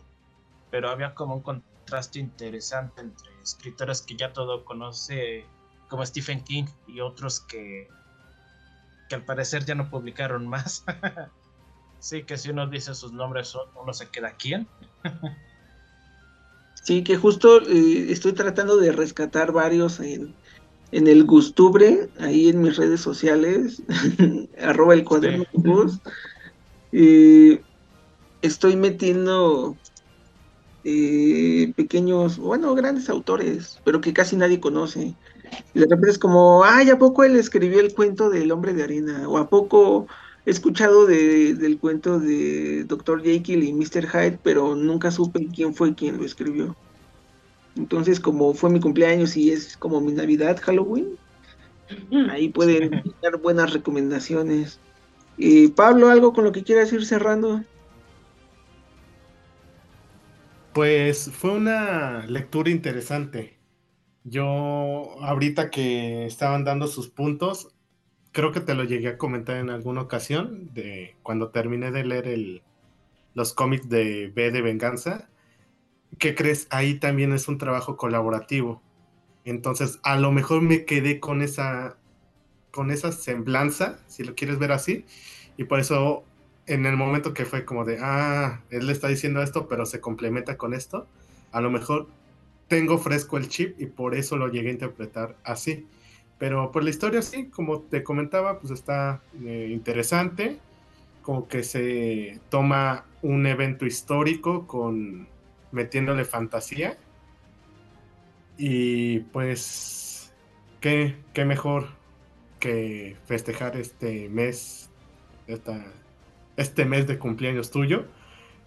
pero 0.71 0.89
había 0.89 1.15
como 1.15 1.35
un 1.35 1.41
contraste 1.41 2.19
interesante 2.19 3.01
entre 3.01 3.38
escritores 3.41 4.01
que 4.01 4.15
ya 4.15 4.33
todo 4.33 4.65
conoce, 4.65 5.45
como 5.87 6.05
Stephen 6.05 6.43
King, 6.43 6.65
y 6.87 6.99
otros 7.01 7.39
que, 7.41 7.87
que 9.07 9.15
al 9.15 9.25
parecer 9.25 9.65
ya 9.65 9.75
no 9.75 9.89
publicaron 9.89 10.47
más. 10.47 10.83
sí, 11.99 12.23
que 12.23 12.37
si 12.37 12.49
uno 12.49 12.67
dice 12.67 12.95
sus 12.95 13.11
nombres, 13.11 13.55
uno 13.81 13.93
se 13.93 14.09
queda 14.09 14.35
quién. 14.37 14.67
Sí, 16.81 17.03
que 17.03 17.17
justo 17.17 17.61
eh, 17.67 18.11
estoy 18.11 18.31
tratando 18.33 18.77
de 18.77 18.91
rescatar 18.91 19.51
varios 19.51 19.99
en, 19.99 20.33
en 20.91 21.07
el 21.07 21.23
Gustubre, 21.25 22.09
ahí 22.19 22.49
en 22.49 22.61
mis 22.61 22.77
redes 22.77 23.01
sociales, 23.01 23.83
arroba 24.59 24.93
el 24.93 25.03
cuaderno 25.03 25.45
Sí. 25.53 25.99
Eh, 26.91 27.61
estoy 28.41 28.75
metiendo 28.75 29.77
eh, 30.83 31.73
pequeños, 31.75 32.37
bueno, 32.37 32.73
grandes 32.75 33.09
autores, 33.09 33.81
pero 33.83 34.01
que 34.01 34.13
casi 34.13 34.35
nadie 34.35 34.59
conoce. 34.59 35.17
Y 35.73 35.79
de 35.79 35.85
repente 35.89 36.11
es 36.11 36.19
como, 36.19 36.63
ay, 36.65 36.89
¿a 36.89 36.99
poco 36.99 37.23
él 37.23 37.35
escribió 37.37 37.79
el 37.79 37.93
cuento 37.93 38.29
del 38.29 38.51
hombre 38.51 38.73
de 38.73 38.83
arena? 38.83 39.29
¿O 39.29 39.37
a 39.37 39.49
poco 39.49 40.07
he 40.45 40.51
escuchado 40.51 41.05
de- 41.05 41.55
del 41.55 41.79
cuento 41.79 42.19
de 42.19 42.85
Dr. 42.85 43.21
Jekyll 43.23 43.63
y 43.63 43.73
Mr. 43.73 44.07
Hyde, 44.09 44.39
pero 44.43 44.75
nunca 44.75 45.11
supe 45.11 45.49
quién 45.53 45.75
fue 45.75 45.95
quien 45.95 46.17
lo 46.17 46.25
escribió? 46.25 46.77
Entonces, 47.75 48.19
como 48.19 48.53
fue 48.53 48.69
mi 48.69 48.79
cumpleaños 48.79 49.35
y 49.37 49.51
es 49.51 49.77
como 49.77 50.01
mi 50.01 50.11
Navidad, 50.13 50.59
Halloween, 50.61 51.17
ahí 52.25 52.49
pueden 52.49 53.01
dar 53.21 53.37
buenas 53.41 53.73
recomendaciones. 53.73 54.81
Eh, 55.37 55.73
Pablo, 55.75 56.09
¿algo 56.09 56.33
con 56.33 56.43
lo 56.45 56.51
que 56.51 56.63
quieras 56.63 56.91
ir 56.93 57.05
cerrando? 57.05 57.65
Pues 60.79 61.29
fue 61.33 61.51
una 61.51 62.25
lectura 62.27 62.69
interesante. 62.69 63.59
Yo, 64.23 64.45
ahorita 65.21 65.69
que 65.71 66.25
estaban 66.25 66.63
dando 66.63 66.87
sus 66.87 67.09
puntos, 67.09 67.75
creo 68.31 68.53
que 68.53 68.61
te 68.61 68.75
lo 68.75 68.85
llegué 68.85 69.09
a 69.09 69.17
comentar 69.17 69.57
en 69.57 69.71
alguna 69.71 69.99
ocasión, 69.99 70.73
de 70.73 71.17
cuando 71.21 71.49
terminé 71.49 71.91
de 71.91 72.05
leer 72.05 72.29
el, 72.29 72.61
los 73.33 73.53
cómics 73.53 73.89
de 73.89 74.31
B 74.33 74.51
de 74.51 74.61
Venganza. 74.61 75.27
¿Qué 76.17 76.33
crees? 76.33 76.67
Ahí 76.69 76.97
también 76.97 77.33
es 77.33 77.49
un 77.49 77.57
trabajo 77.57 77.97
colaborativo. 77.97 78.81
Entonces, 79.43 79.99
a 80.03 80.17
lo 80.17 80.31
mejor 80.31 80.61
me 80.61 80.85
quedé 80.85 81.19
con 81.19 81.41
esa, 81.41 81.97
con 82.71 82.89
esa 82.89 83.11
semblanza, 83.11 83.99
si 84.07 84.23
lo 84.23 84.33
quieres 84.33 84.59
ver 84.59 84.71
así, 84.71 85.03
y 85.57 85.65
por 85.65 85.81
eso 85.81 86.23
en 86.69 86.85
el 86.85 86.95
momento 86.95 87.33
que 87.33 87.45
fue 87.45 87.65
como 87.65 87.83
de, 87.83 87.97
ah, 87.99 88.61
él 88.69 88.85
le 88.85 88.93
está 88.93 89.07
diciendo 89.07 89.41
esto, 89.41 89.67
pero 89.67 89.87
se 89.87 89.99
complementa 89.99 90.55
con 90.55 90.75
esto, 90.75 91.07
a 91.51 91.61
lo 91.61 91.71
mejor 91.71 92.07
tengo 92.67 92.99
fresco 92.99 93.37
el 93.37 93.49
chip 93.49 93.81
y 93.81 93.87
por 93.87 94.13
eso 94.13 94.37
lo 94.37 94.47
llegué 94.49 94.69
a 94.69 94.73
interpretar 94.73 95.35
así. 95.43 95.87
Pero 96.37 96.71
por 96.71 96.83
la 96.83 96.91
historia 96.91 97.23
sí, 97.23 97.47
como 97.47 97.81
te 97.81 98.03
comentaba, 98.03 98.59
pues 98.59 98.71
está 98.71 99.23
eh, 99.43 99.69
interesante, 99.71 100.59
como 101.23 101.47
que 101.47 101.63
se 101.63 102.39
toma 102.49 103.05
un 103.23 103.47
evento 103.47 103.87
histórico 103.87 104.67
con 104.67 105.27
metiéndole 105.71 106.23
fantasía 106.23 106.97
y 108.57 109.19
pues 109.19 110.31
qué, 110.81 111.15
qué 111.33 111.45
mejor 111.45 111.87
que 112.59 113.17
festejar 113.25 113.75
este 113.75 114.29
mes, 114.29 114.91
esta, 115.47 115.83
este 116.59 116.83
mes 116.83 117.07
de 117.07 117.17
cumpleaños 117.17 117.71
tuyo, 117.71 118.05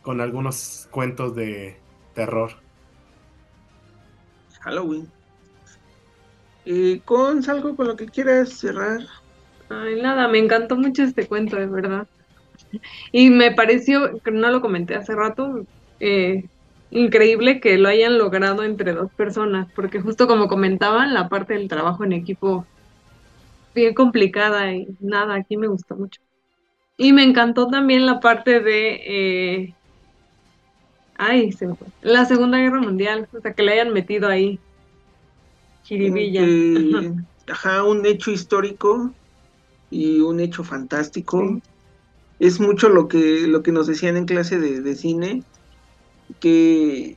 con 0.00 0.20
algunos 0.20 0.88
cuentos 0.90 1.36
de 1.36 1.76
terror. 2.14 2.52
Halloween. 4.60 5.08
Eh, 6.64 7.02
con 7.04 7.48
algo 7.50 7.76
con 7.76 7.88
lo 7.88 7.96
que 7.96 8.06
quieras 8.06 8.50
cerrar. 8.50 9.00
Ay, 9.68 10.00
nada, 10.00 10.26
me 10.28 10.38
encantó 10.38 10.76
mucho 10.76 11.02
este 11.02 11.26
cuento, 11.26 11.56
de 11.56 11.66
verdad. 11.66 12.06
Y 13.10 13.28
me 13.28 13.52
pareció, 13.52 14.20
no 14.32 14.50
lo 14.50 14.62
comenté 14.62 14.94
hace 14.94 15.14
rato, 15.14 15.66
eh, 16.00 16.44
increíble 16.90 17.60
que 17.60 17.76
lo 17.76 17.90
hayan 17.90 18.16
logrado 18.16 18.64
entre 18.64 18.94
dos 18.94 19.12
personas, 19.12 19.70
porque 19.74 20.00
justo 20.00 20.26
como 20.26 20.48
comentaban, 20.48 21.12
la 21.12 21.28
parte 21.28 21.54
del 21.54 21.68
trabajo 21.68 22.04
en 22.04 22.12
equipo 22.12 22.64
bien 23.74 23.92
complicada 23.92 24.72
y 24.72 24.88
nada, 25.00 25.34
aquí 25.34 25.58
me 25.58 25.66
gustó 25.66 25.96
mucho. 25.96 26.22
Y 27.02 27.12
me 27.12 27.24
encantó 27.24 27.66
también 27.66 28.06
la 28.06 28.20
parte 28.20 28.60
de... 28.60 29.00
Eh, 29.04 29.74
ay, 31.16 31.50
se 31.50 31.66
me 31.66 31.74
fue. 31.74 31.88
La 32.00 32.24
Segunda 32.26 32.58
Guerra 32.58 32.80
Mundial, 32.80 33.28
o 33.36 33.40
sea, 33.40 33.52
que 33.54 33.64
le 33.64 33.72
hayan 33.72 33.92
metido 33.92 34.28
ahí. 34.28 34.60
Jiribilla. 35.82 36.42
ajá, 37.48 37.82
un 37.82 38.06
hecho 38.06 38.30
histórico 38.30 39.10
y 39.90 40.20
un 40.20 40.38
hecho 40.38 40.62
fantástico. 40.62 41.60
Es 42.38 42.60
mucho 42.60 42.88
lo 42.88 43.08
que, 43.08 43.48
lo 43.48 43.64
que 43.64 43.72
nos 43.72 43.88
decían 43.88 44.16
en 44.16 44.24
clase 44.24 44.60
de, 44.60 44.80
de 44.80 44.94
cine, 44.94 45.42
que 46.38 47.16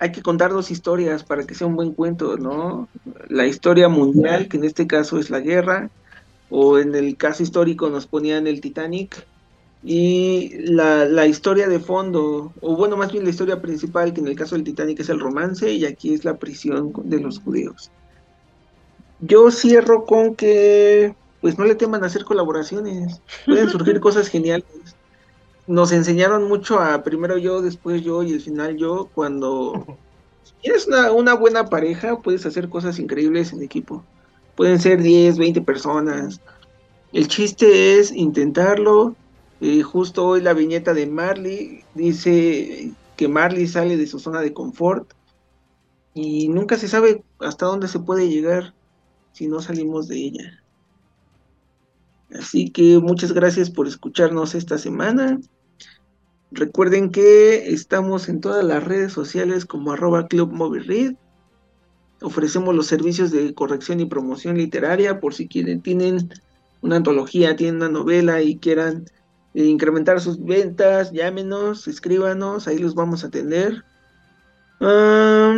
hay 0.00 0.10
que 0.10 0.22
contar 0.22 0.50
dos 0.50 0.72
historias 0.72 1.22
para 1.22 1.44
que 1.44 1.54
sea 1.54 1.68
un 1.68 1.76
buen 1.76 1.92
cuento, 1.92 2.36
¿no? 2.36 2.88
La 3.28 3.46
historia 3.46 3.88
mundial, 3.88 4.48
que 4.48 4.56
en 4.56 4.64
este 4.64 4.88
caso 4.88 5.20
es 5.20 5.30
la 5.30 5.38
guerra, 5.38 5.88
o 6.50 6.78
en 6.78 6.94
el 6.94 7.16
caso 7.16 7.42
histórico 7.42 7.88
nos 7.88 8.06
ponían 8.06 8.46
el 8.46 8.60
Titanic, 8.60 9.26
y 9.82 10.50
la, 10.66 11.26
historia 11.26 11.66
de 11.66 11.80
fondo, 11.80 12.52
o 12.60 12.76
bueno, 12.76 12.98
más 12.98 13.12
bien 13.12 13.24
la 13.24 13.30
historia 13.30 13.62
principal, 13.62 14.12
que 14.12 14.20
en 14.20 14.28
el 14.28 14.36
caso 14.36 14.54
del 14.54 14.64
Titanic 14.64 15.00
es 15.00 15.08
el 15.08 15.20
romance, 15.20 15.72
y 15.72 15.86
aquí 15.86 16.12
es 16.12 16.24
la 16.24 16.36
prisión 16.36 16.92
de 17.04 17.20
los 17.20 17.38
judíos. 17.38 17.90
Yo 19.20 19.50
cierro 19.50 20.04
con 20.04 20.34
que, 20.34 21.14
pues 21.40 21.58
no 21.58 21.64
le 21.64 21.74
teman 21.76 22.02
a 22.04 22.08
hacer 22.08 22.24
colaboraciones, 22.24 23.22
pueden 23.46 23.70
surgir 23.70 24.00
cosas 24.00 24.28
geniales 24.28 24.66
nos 25.70 25.92
enseñaron 25.92 26.48
mucho 26.48 26.80
a 26.80 27.04
primero 27.04 27.38
yo, 27.38 27.62
después 27.62 28.02
yo 28.02 28.24
y 28.24 28.34
al 28.34 28.40
final 28.40 28.76
yo, 28.76 29.08
cuando 29.14 29.96
tienes 30.62 30.88
una, 30.88 31.12
una, 31.12 31.34
buena 31.34 31.66
pareja, 31.66 32.18
puedes 32.18 32.44
hacer 32.44 32.68
cosas 32.68 32.98
increíbles 32.98 33.52
en 33.52 33.62
equipo. 33.62 34.04
Pueden 34.60 34.78
ser 34.78 35.00
10, 35.00 35.38
20 35.38 35.62
personas. 35.62 36.42
El 37.14 37.28
chiste 37.28 37.98
es 37.98 38.12
intentarlo. 38.12 39.16
Eh, 39.62 39.80
justo 39.80 40.26
hoy 40.26 40.42
la 40.42 40.52
viñeta 40.52 40.92
de 40.92 41.06
Marley 41.06 41.82
dice 41.94 42.92
que 43.16 43.26
Marley 43.26 43.66
sale 43.66 43.96
de 43.96 44.06
su 44.06 44.18
zona 44.18 44.42
de 44.42 44.52
confort 44.52 45.14
y 46.12 46.48
nunca 46.48 46.76
se 46.76 46.88
sabe 46.88 47.24
hasta 47.38 47.64
dónde 47.64 47.88
se 47.88 48.00
puede 48.00 48.28
llegar 48.28 48.74
si 49.32 49.48
no 49.48 49.62
salimos 49.62 50.08
de 50.08 50.16
ella. 50.18 50.62
Así 52.38 52.68
que 52.68 52.98
muchas 52.98 53.32
gracias 53.32 53.70
por 53.70 53.86
escucharnos 53.88 54.54
esta 54.54 54.76
semana. 54.76 55.40
Recuerden 56.50 57.10
que 57.10 57.72
estamos 57.72 58.28
en 58.28 58.42
todas 58.42 58.62
las 58.62 58.84
redes 58.84 59.14
sociales 59.14 59.64
como 59.64 59.92
arroba 59.92 60.26
Club 60.26 60.52
Read. 60.84 61.14
Ofrecemos 62.22 62.74
los 62.74 62.86
servicios 62.86 63.30
de 63.30 63.54
corrección 63.54 64.00
y 64.00 64.06
promoción 64.06 64.56
literaria 64.56 65.20
por 65.20 65.34
si 65.34 65.48
quieren, 65.48 65.80
tienen 65.80 66.28
una 66.82 66.96
antología, 66.96 67.56
tienen 67.56 67.76
una 67.76 67.88
novela 67.88 68.42
y 68.42 68.58
quieran 68.58 69.06
eh, 69.54 69.64
incrementar 69.64 70.20
sus 70.20 70.42
ventas, 70.42 71.12
llámenos, 71.12 71.88
escríbanos, 71.88 72.68
ahí 72.68 72.78
los 72.78 72.94
vamos 72.94 73.24
a 73.24 73.28
atender. 73.28 73.84
Ah, 74.80 75.56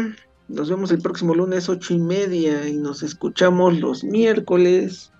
nos 0.49 0.71
vemos 0.71 0.91
el 0.93 1.01
próximo 1.01 1.35
lunes 1.35 1.69
ocho 1.69 1.95
y 1.95 1.99
media 1.99 2.69
y 2.69 2.77
nos 2.77 3.03
escuchamos 3.03 3.79
los 3.79 4.05
miércoles 4.05 5.13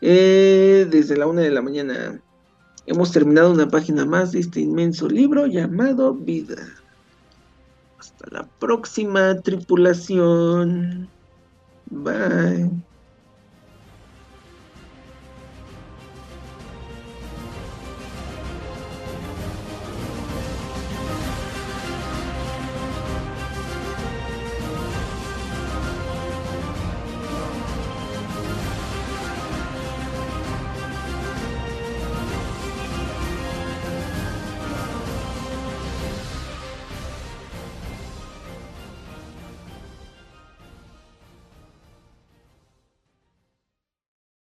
eh, 0.00 0.86
desde 0.90 1.16
la 1.16 1.26
una 1.26 1.42
de 1.42 1.50
la 1.50 1.62
mañana. 1.62 2.20
Hemos 2.86 3.12
terminado 3.12 3.52
una 3.52 3.68
página 3.68 4.06
más 4.06 4.32
de 4.32 4.40
este 4.40 4.60
inmenso 4.60 5.08
libro 5.08 5.46
llamado 5.46 6.14
Vida. 6.14 6.56
Hasta 8.00 8.24
la 8.30 8.48
próxima 8.58 9.38
tripulación. 9.42 11.12
Bye. 11.86 12.89